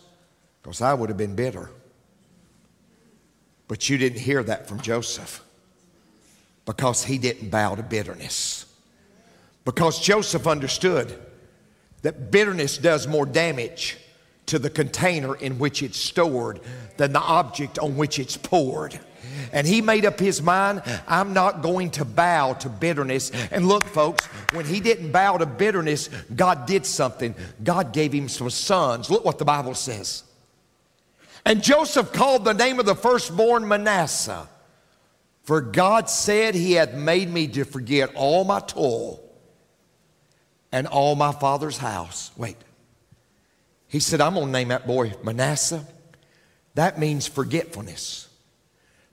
Because 0.62 0.80
I 0.80 0.94
would 0.94 1.11
have 1.11 1.18
been 1.18 1.37
bitter. 1.37 1.70
But 3.68 3.88
you 3.90 3.98
didn't 3.98 4.20
hear 4.20 4.42
that 4.44 4.66
from 4.68 4.80
Joseph 4.80 5.44
because 6.64 7.04
he 7.04 7.18
didn't 7.18 7.50
bow 7.50 7.74
to 7.74 7.82
bitterness. 7.82 8.64
Because 9.64 10.00
Joseph 10.00 10.46
understood 10.46 11.18
that 12.02 12.30
bitterness 12.30 12.78
does 12.78 13.06
more 13.06 13.26
damage 13.26 13.98
to 14.46 14.59
the 14.59 14.70
container 14.70 15.35
in 15.35 15.59
which 15.59 15.82
it's 15.82 15.98
stored 15.98 16.61
than 16.96 17.12
the 17.12 17.20
object 17.20 17.78
on 17.78 17.96
which 17.96 18.18
it's 18.18 18.37
poured. 18.37 18.98
And 19.52 19.66
he 19.66 19.80
made 19.82 20.04
up 20.04 20.18
his 20.18 20.42
mind, 20.42 20.82
I'm 21.06 21.32
not 21.32 21.62
going 21.62 21.90
to 21.92 22.04
bow 22.04 22.54
to 22.54 22.68
bitterness. 22.68 23.30
And 23.50 23.66
look, 23.68 23.85
folks, 23.85 24.26
when 24.52 24.64
he 24.64 24.80
didn't 24.80 25.12
bow 25.12 25.37
to 25.38 25.46
bitterness, 25.46 26.09
God 26.35 26.66
did 26.66 26.87
something. 26.87 27.35
God 27.62 27.92
gave 27.92 28.12
him 28.12 28.28
some 28.28 28.50
sons. 28.50 29.11
Look 29.11 29.24
what 29.24 29.38
the 29.38 29.44
Bible 29.44 29.74
says. 29.74 30.22
And 31.44 31.62
Joseph 31.62 32.12
called 32.12 32.44
the 32.44 32.54
name 32.54 32.80
of 32.80 32.87
the 32.87 32.96
firstborn 32.96 33.68
Manasseh, 33.68 34.48
for 35.44 35.61
God 35.61 36.11
said, 36.11 36.56
He 36.56 36.72
hath 36.72 36.94
made 36.94 37.32
me 37.32 37.46
to 37.48 37.64
forget 37.64 38.14
all 38.16 38.44
my 38.44 38.59
toil 38.59 39.22
and 40.72 40.88
all 40.88 41.14
my 41.14 41.32
father's 41.32 41.78
house. 41.78 42.32
Wait. 42.37 42.56
He 43.96 44.00
said, 44.00 44.20
I'm 44.20 44.35
going 44.35 44.44
to 44.44 44.52
name 44.52 44.68
that 44.68 44.87
boy 44.87 45.14
Manasseh. 45.24 45.82
That 46.74 46.98
means 46.98 47.26
forgetfulness. 47.26 48.28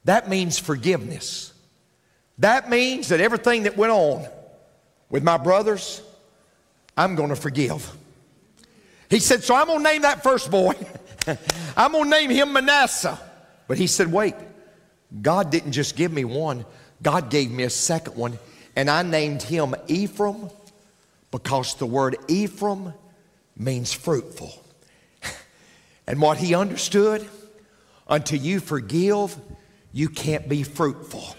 That 0.03 0.27
means 0.27 0.59
forgiveness. 0.59 1.53
That 2.39 2.69
means 2.69 3.07
that 3.07 3.21
everything 3.21 3.63
that 3.63 3.77
went 3.77 3.93
on 3.93 4.27
with 5.09 5.23
my 5.23 5.37
brothers, 5.37 6.01
I'm 6.97 7.15
going 7.15 7.29
to 7.29 7.37
forgive. 7.37 7.95
He 9.09 9.19
said, 9.19 9.45
So 9.45 9.55
I'm 9.55 9.67
going 9.67 9.77
to 9.77 9.83
name 9.85 10.01
that 10.01 10.21
first 10.21 10.51
boy. 10.51 10.73
I'm 11.77 11.93
going 11.93 12.03
to 12.03 12.09
name 12.09 12.29
him 12.29 12.51
Manasseh. 12.51 13.17
But 13.69 13.77
he 13.77 13.87
said, 13.87 14.11
Wait, 14.11 14.35
God 15.21 15.49
didn't 15.49 15.71
just 15.71 15.95
give 15.95 16.11
me 16.11 16.25
one, 16.25 16.65
God 17.01 17.29
gave 17.29 17.51
me 17.51 17.63
a 17.63 17.69
second 17.69 18.17
one. 18.17 18.37
And 18.75 18.89
I 18.89 19.01
named 19.03 19.43
him 19.43 19.75
Ephraim 19.87 20.49
because 21.31 21.75
the 21.75 21.85
word 21.85 22.17
Ephraim 22.27 22.93
means 23.55 23.93
fruitful. 23.93 24.59
And 26.07 26.21
what 26.21 26.37
he 26.37 26.53
understood, 26.53 27.27
until 28.07 28.39
you 28.39 28.59
forgive, 28.59 29.35
you 29.93 30.09
can't 30.09 30.49
be 30.49 30.63
fruitful. 30.63 31.35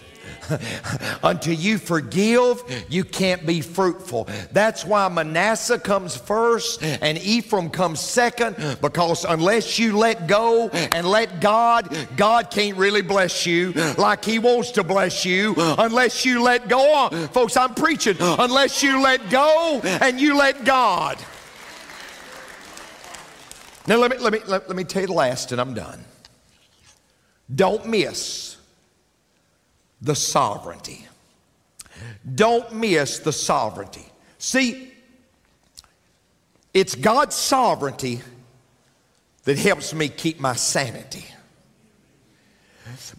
Until 1.23 1.53
you 1.53 1.77
forgive, 1.77 2.63
you 2.89 3.03
can't 3.03 3.45
be 3.45 3.61
fruitful. 3.61 4.27
That's 4.51 4.85
why 4.85 5.07
Manasseh 5.09 5.79
comes 5.79 6.15
first 6.15 6.83
and 6.83 7.17
Ephraim 7.17 7.69
comes 7.69 7.99
second, 7.99 8.77
because 8.81 9.25
unless 9.25 9.79
you 9.79 9.97
let 9.97 10.27
go 10.27 10.69
and 10.69 11.07
let 11.07 11.41
God, 11.41 11.95
God 12.15 12.51
can't 12.51 12.77
really 12.77 13.01
bless 13.01 13.45
you 13.45 13.71
like 13.97 14.23
He 14.23 14.39
wants 14.39 14.71
to 14.71 14.83
bless 14.83 15.25
you. 15.25 15.55
Unless 15.57 16.25
you 16.25 16.43
let 16.43 16.67
go, 16.67 17.09
folks, 17.31 17.57
I'm 17.57 17.73
preaching, 17.73 18.17
unless 18.19 18.83
you 18.83 19.01
let 19.01 19.29
go 19.29 19.81
and 19.83 20.19
you 20.19 20.37
let 20.37 20.63
God. 20.63 21.17
Now, 23.87 23.97
let 23.97 24.11
me, 24.11 24.17
let 24.17 24.33
me, 24.33 24.39
let, 24.47 24.67
let 24.67 24.75
me 24.75 24.83
tell 24.83 25.01
you 25.01 25.07
the 25.07 25.13
last, 25.13 25.51
and 25.51 25.61
I'm 25.61 25.73
done. 25.73 26.03
Don't 27.53 27.85
miss 27.87 28.57
the 30.01 30.15
sovereignty. 30.15 31.05
Don't 32.33 32.73
miss 32.73 33.19
the 33.19 33.31
sovereignty. 33.31 34.05
See, 34.39 34.91
it's 36.73 36.95
God's 36.95 37.35
sovereignty 37.35 38.21
that 39.43 39.57
helps 39.57 39.93
me 39.93 40.09
keep 40.09 40.39
my 40.39 40.55
sanity. 40.55 41.25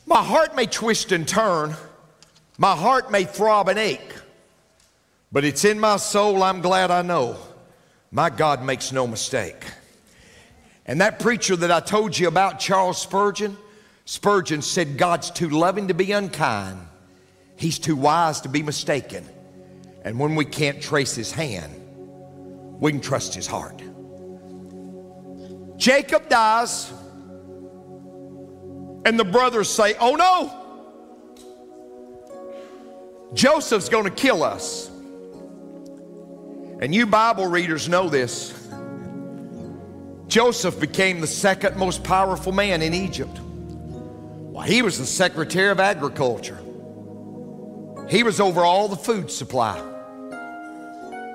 My 0.05 0.23
heart 0.23 0.55
may 0.55 0.67
twist 0.67 1.13
and 1.13 1.27
turn, 1.27 1.75
my 2.59 2.77
heart 2.77 3.11
may 3.11 3.25
throb 3.25 3.69
and 3.69 3.79
ache, 3.79 4.15
but 5.33 5.45
it's 5.45 5.65
in 5.65 5.79
my 5.79 5.97
soul, 5.97 6.43
I'm 6.43 6.61
glad 6.61 6.91
I 6.91 7.03
know 7.03 7.37
my 8.11 8.31
God 8.31 8.65
makes 8.65 8.93
no 8.93 9.07
mistake. 9.07 9.65
And 10.87 11.01
that 11.01 11.19
preacher 11.19 11.57
that 11.57 11.71
I 11.71 11.81
told 11.81 12.17
you 12.17 12.29
about, 12.29 12.61
Charles 12.61 13.01
Spurgeon, 13.03 13.57
Spurgeon 14.05 14.63
said, 14.63 14.97
God's 14.97 15.33
too 15.33 15.49
loving 15.49 15.89
to 15.89 15.95
be 15.95 16.13
unkind. 16.13 16.79
He's 17.57 17.79
too 17.79 17.97
wise 17.97 18.43
to 18.43 18.49
be 18.49 18.63
mistaken. 18.63 19.29
And 20.05 20.21
when 20.21 20.37
we 20.37 20.45
can't 20.45 20.81
trace 20.81 21.17
his 21.17 21.33
hand, 21.33 21.75
we 22.81 22.93
can 22.93 23.01
trust 23.01 23.35
his 23.35 23.49
heart. 23.49 23.83
Jacob 25.77 26.29
dies, 26.29 26.93
and 29.05 29.19
the 29.19 29.25
brothers 29.25 29.69
say, 29.69 29.95
Oh 30.01 30.15
no, 30.15 30.63
Joseph's 33.35 33.89
gonna 33.89 34.11
kill 34.11 34.45
us. 34.45 34.89
And 36.81 36.95
you 36.95 37.07
Bible 37.07 37.47
readers 37.47 37.89
know 37.89 38.09
this. 38.09 38.66
Joseph 40.29 40.81
became 40.81 41.21
the 41.21 41.27
second 41.27 41.77
most 41.77 42.03
powerful 42.03 42.53
man 42.53 42.83
in 42.83 42.95
Egypt. 42.95 43.39
Well, 43.41 44.65
he 44.65 44.83
was 44.83 44.99
the 44.99 45.07
Secretary 45.07 45.71
of 45.71 45.81
Agriculture. 45.81 46.59
He 48.09 48.23
was 48.23 48.41
over 48.41 48.65
all 48.65 48.89
the 48.89 48.97
food 48.97 49.31
supply. 49.31 49.79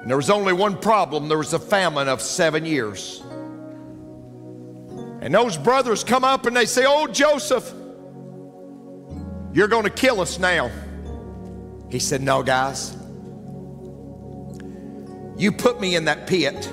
And 0.02 0.10
there 0.10 0.18
was 0.18 0.30
only 0.30 0.54
one 0.54 0.78
problem 0.78 1.28
there 1.28 1.38
was 1.38 1.54
a 1.54 1.60
famine 1.60 2.08
of 2.08 2.22
seven 2.22 2.66
years. 2.66 3.22
And 5.22 5.34
those 5.34 5.58
brothers 5.58 6.04
come 6.04 6.24
up 6.24 6.48
and 6.48 6.56
they 6.56 6.66
say, 6.66 6.86
Oh, 6.88 7.08
Joseph, 7.08 7.72
you're 9.54 9.68
going 9.68 9.84
to 9.84 9.92
kill 9.92 10.20
us 10.20 10.40
now. 10.40 10.72
He 11.90 12.00
said, 12.00 12.22
No, 12.22 12.42
guys. 12.42 12.98
You 15.38 15.52
put 15.52 15.80
me 15.80 15.96
in 15.96 16.06
that 16.06 16.28
pit 16.28 16.72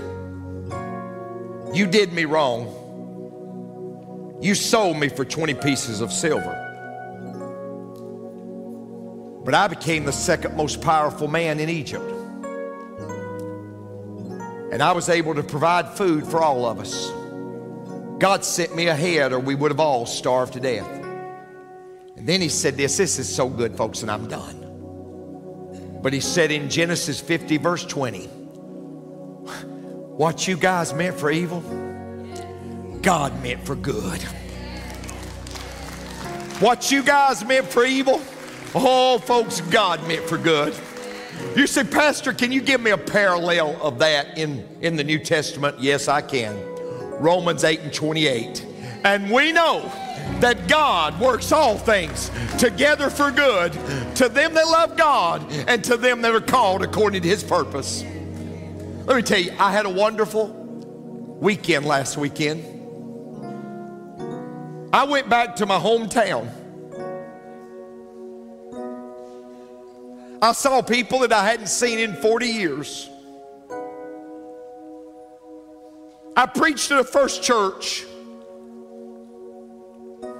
you 1.74 1.86
did 1.86 2.12
me 2.12 2.24
wrong. 2.24 2.74
You 4.40 4.54
sold 4.54 4.96
me 4.96 5.08
for 5.08 5.24
20 5.24 5.54
pieces 5.54 6.00
of 6.00 6.12
silver. 6.12 6.64
But 9.44 9.54
I 9.54 9.66
became 9.66 10.04
the 10.04 10.12
second 10.12 10.56
most 10.56 10.80
powerful 10.80 11.26
man 11.26 11.58
in 11.58 11.68
Egypt. 11.68 12.04
And 14.70 14.82
I 14.82 14.92
was 14.92 15.08
able 15.08 15.34
to 15.34 15.42
provide 15.42 15.96
food 15.96 16.26
for 16.26 16.42
all 16.42 16.66
of 16.66 16.78
us. 16.78 17.10
God 18.18 18.44
sent 18.44 18.76
me 18.76 18.88
ahead, 18.88 19.32
or 19.32 19.38
we 19.38 19.54
would 19.54 19.70
have 19.70 19.80
all 19.80 20.04
starved 20.06 20.52
to 20.54 20.60
death. 20.60 20.88
And 22.16 22.28
then 22.28 22.40
he 22.40 22.48
said 22.48 22.76
this 22.76 22.96
this 22.96 23.18
is 23.18 23.34
so 23.34 23.48
good, 23.48 23.76
folks, 23.76 24.02
and 24.02 24.10
I'm 24.10 24.28
done. 24.28 26.00
But 26.02 26.12
he 26.12 26.20
said 26.20 26.50
in 26.50 26.68
Genesis 26.68 27.20
50, 27.20 27.56
verse 27.58 27.84
20, 27.84 28.28
what 30.18 30.48
you 30.48 30.56
guys 30.56 30.92
meant 30.92 31.16
for 31.16 31.30
evil, 31.30 31.60
God 33.02 33.40
meant 33.40 33.64
for 33.64 33.76
good. 33.76 34.20
What 36.58 36.90
you 36.90 37.04
guys 37.04 37.44
meant 37.44 37.68
for 37.68 37.84
evil, 37.84 38.20
oh, 38.74 39.18
folks, 39.20 39.60
God 39.60 40.06
meant 40.08 40.24
for 40.28 40.36
good. 40.36 40.74
You 41.54 41.68
say, 41.68 41.84
Pastor, 41.84 42.32
can 42.32 42.50
you 42.50 42.60
give 42.60 42.80
me 42.80 42.90
a 42.90 42.98
parallel 42.98 43.80
of 43.80 44.00
that 44.00 44.36
in, 44.36 44.66
in 44.80 44.96
the 44.96 45.04
New 45.04 45.20
Testament? 45.20 45.78
Yes, 45.78 46.08
I 46.08 46.20
can. 46.20 46.58
Romans 47.20 47.62
8 47.62 47.78
and 47.82 47.94
28. 47.94 48.66
And 49.04 49.30
we 49.30 49.52
know 49.52 49.82
that 50.40 50.66
God 50.66 51.20
works 51.20 51.52
all 51.52 51.78
things 51.78 52.32
together 52.58 53.08
for 53.08 53.30
good 53.30 53.72
to 54.16 54.28
them 54.28 54.54
that 54.54 54.66
love 54.66 54.96
God 54.96 55.48
and 55.68 55.84
to 55.84 55.96
them 55.96 56.22
that 56.22 56.34
are 56.34 56.40
called 56.40 56.82
according 56.82 57.22
to 57.22 57.28
his 57.28 57.44
purpose. 57.44 58.04
Let 59.08 59.16
me 59.16 59.22
tell 59.22 59.40
you, 59.40 59.52
I 59.58 59.72
had 59.72 59.86
a 59.86 59.90
wonderful 59.90 60.48
weekend 61.40 61.86
last 61.86 62.18
weekend. 62.18 62.62
I 64.92 65.04
went 65.04 65.30
back 65.30 65.56
to 65.56 65.64
my 65.64 65.78
hometown. 65.78 66.52
I 70.42 70.52
saw 70.52 70.82
people 70.82 71.20
that 71.20 71.32
I 71.32 71.42
hadn't 71.42 71.68
seen 71.68 71.98
in 71.98 72.16
40 72.16 72.46
years. 72.48 73.08
I 76.36 76.44
preached 76.44 76.90
at 76.90 77.00
a 77.00 77.04
first 77.04 77.42
church 77.42 78.04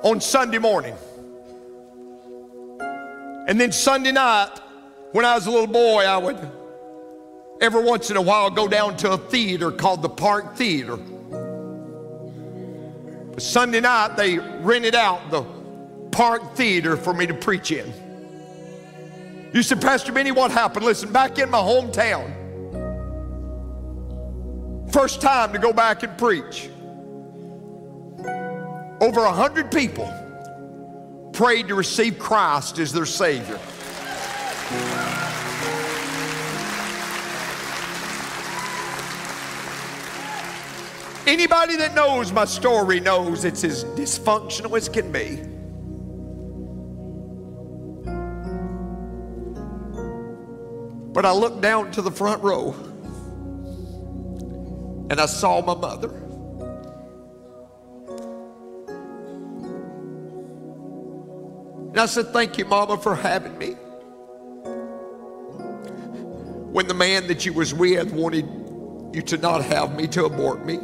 on 0.03 0.21
Sunday 0.21 0.59
morning. 0.59 0.95
And 3.49 3.59
then 3.59 3.73
Sunday 3.73 4.13
night, 4.13 4.61
when 5.13 5.25
I 5.25 5.37
was 5.37 5.47
a 5.47 5.51
little 5.51 5.67
boy, 5.67 6.05
I 6.05 6.19
would 6.19 6.58
every 7.61 7.83
once 7.83 8.11
in 8.11 8.17
a 8.17 8.23
while 8.23 8.51
go 8.51 8.69
down 8.69 8.97
to 8.99 9.13
a 9.13 9.19
theater 9.19 9.71
called 9.71 10.03
the 10.03 10.09
Park 10.09 10.57
Theater. 10.57 10.97
But 13.33 13.43
Sunday 13.43 13.81
night, 13.81 14.17
they 14.17 14.39
rented 14.39 14.95
out 14.95 15.31
the 15.31 15.43
Park 16.11 16.55
Theater 16.57 16.97
for 16.97 17.13
me 17.13 17.27
to 17.27 17.35
preach 17.35 17.71
in. 17.71 17.93
You 19.53 19.63
said, 19.63 19.81
Pastor 19.81 20.13
Benny, 20.13 20.31
what 20.31 20.51
happened? 20.51 20.85
Listen, 20.85 21.13
back 21.13 21.39
in 21.39 21.51
my 21.51 21.59
hometown, 21.59 22.35
first 24.93 25.21
time 25.21 25.53
to 25.53 25.59
go 25.59 25.73
back 25.73 26.03
and 26.03 26.17
preach, 26.19 26.69
over 29.01 29.21
a 29.21 29.33
hundred 29.33 29.71
people 29.71 30.13
prayed 31.33 31.69
to 31.69 31.75
receive 31.75 32.19
Christ 32.19 32.79
as 32.79 32.93
their 32.93 33.07
Savior. 33.07 33.59
Anybody 41.29 41.77
that 41.77 41.95
knows 41.95 42.33
my 42.33 42.47
story 42.47 43.01
knows 43.01 43.45
it's 43.45 43.63
as 43.63 43.85
dysfunctional 43.85 44.75
as 44.79 44.89
can 44.89 45.13
be. 45.13 45.37
But 51.13 51.27
I 51.27 51.33
looked 51.33 51.61
down 51.61 51.91
to 51.91 52.01
the 52.01 52.11
front 52.11 52.43
row 52.43 52.73
and 55.11 55.21
I 55.21 55.27
saw 55.27 55.61
my 55.61 55.75
mother. 55.75 56.09
And 61.89 62.01
I 62.01 62.07
said, 62.07 62.29
Thank 62.29 62.57
you, 62.57 62.65
Mama, 62.65 62.97
for 62.97 63.15
having 63.15 63.59
me. 63.59 63.73
When 66.73 66.89
the 66.89 66.95
man 66.95 67.27
that 67.27 67.45
you 67.45 67.53
was 67.53 67.75
with 67.75 68.15
wanted 68.15 68.49
you 69.15 69.21
to 69.21 69.37
not 69.37 69.63
have 69.63 69.95
me, 69.95 70.07
to 70.07 70.25
abort 70.25 70.65
me. 70.65 70.79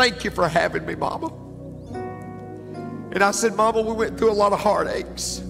Thank 0.00 0.24
you 0.24 0.30
for 0.30 0.48
having 0.48 0.86
me, 0.86 0.94
Mama. 0.94 1.26
And 3.12 3.22
I 3.22 3.32
said, 3.32 3.54
Mama, 3.54 3.82
we 3.82 3.92
went 3.92 4.16
through 4.16 4.30
a 4.30 4.32
lot 4.32 4.54
of 4.54 4.58
heartaches. 4.58 5.40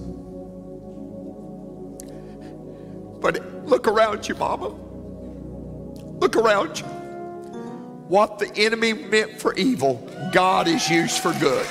But 3.21 3.65
look 3.65 3.87
around 3.87 4.27
you, 4.27 4.35
Mama. 4.35 4.67
Look 6.19 6.35
around 6.35 6.77
you. 6.77 6.85
What 8.09 8.39
the 8.39 8.53
enemy 8.57 8.91
meant 8.91 9.39
for 9.39 9.53
evil, 9.53 10.05
God 10.33 10.67
is 10.67 10.89
used 10.89 11.19
for 11.19 11.31
good. 11.39 11.65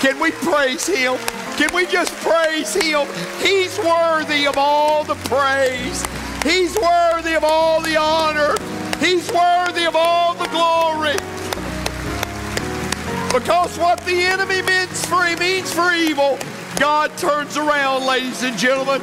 Can 0.00 0.18
we 0.18 0.30
praise 0.30 0.86
Him? 0.86 1.18
Can 1.58 1.68
we 1.74 1.84
just 1.84 2.14
praise 2.26 2.72
Him? 2.72 3.06
He's 3.42 3.78
worthy 3.78 4.46
of 4.46 4.56
all 4.56 5.04
the 5.04 5.16
praise. 5.28 6.02
He's 6.42 6.76
worthy 6.76 7.34
of 7.34 7.44
all 7.44 7.80
the 7.80 7.96
honor. 7.96 8.54
He's 9.00 9.30
worthy 9.32 9.84
of 9.84 9.96
all 9.96 10.34
the 10.34 10.46
glory. 10.48 11.16
Because 13.32 13.76
what 13.78 14.00
the 14.04 14.22
enemy 14.22 14.62
means 14.62 15.04
for 15.06 15.24
means 15.38 15.72
for 15.72 15.92
evil, 15.92 16.38
God 16.78 17.16
turns 17.18 17.56
around, 17.56 18.06
ladies 18.06 18.42
and 18.42 18.56
gentlemen, 18.56 19.02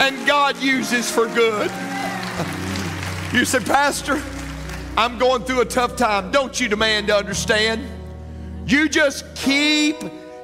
and 0.00 0.26
God 0.26 0.56
uses 0.58 1.10
for 1.10 1.26
good. 1.28 1.70
You 3.32 3.44
said, 3.44 3.64
Pastor, 3.64 4.20
I'm 4.96 5.16
going 5.16 5.44
through 5.44 5.60
a 5.60 5.64
tough 5.64 5.94
time. 5.94 6.32
Don't 6.32 6.58
you 6.58 6.68
demand 6.68 7.06
to 7.06 7.16
understand? 7.16 7.86
You 8.66 8.88
just 8.88 9.24
keep, 9.36 9.94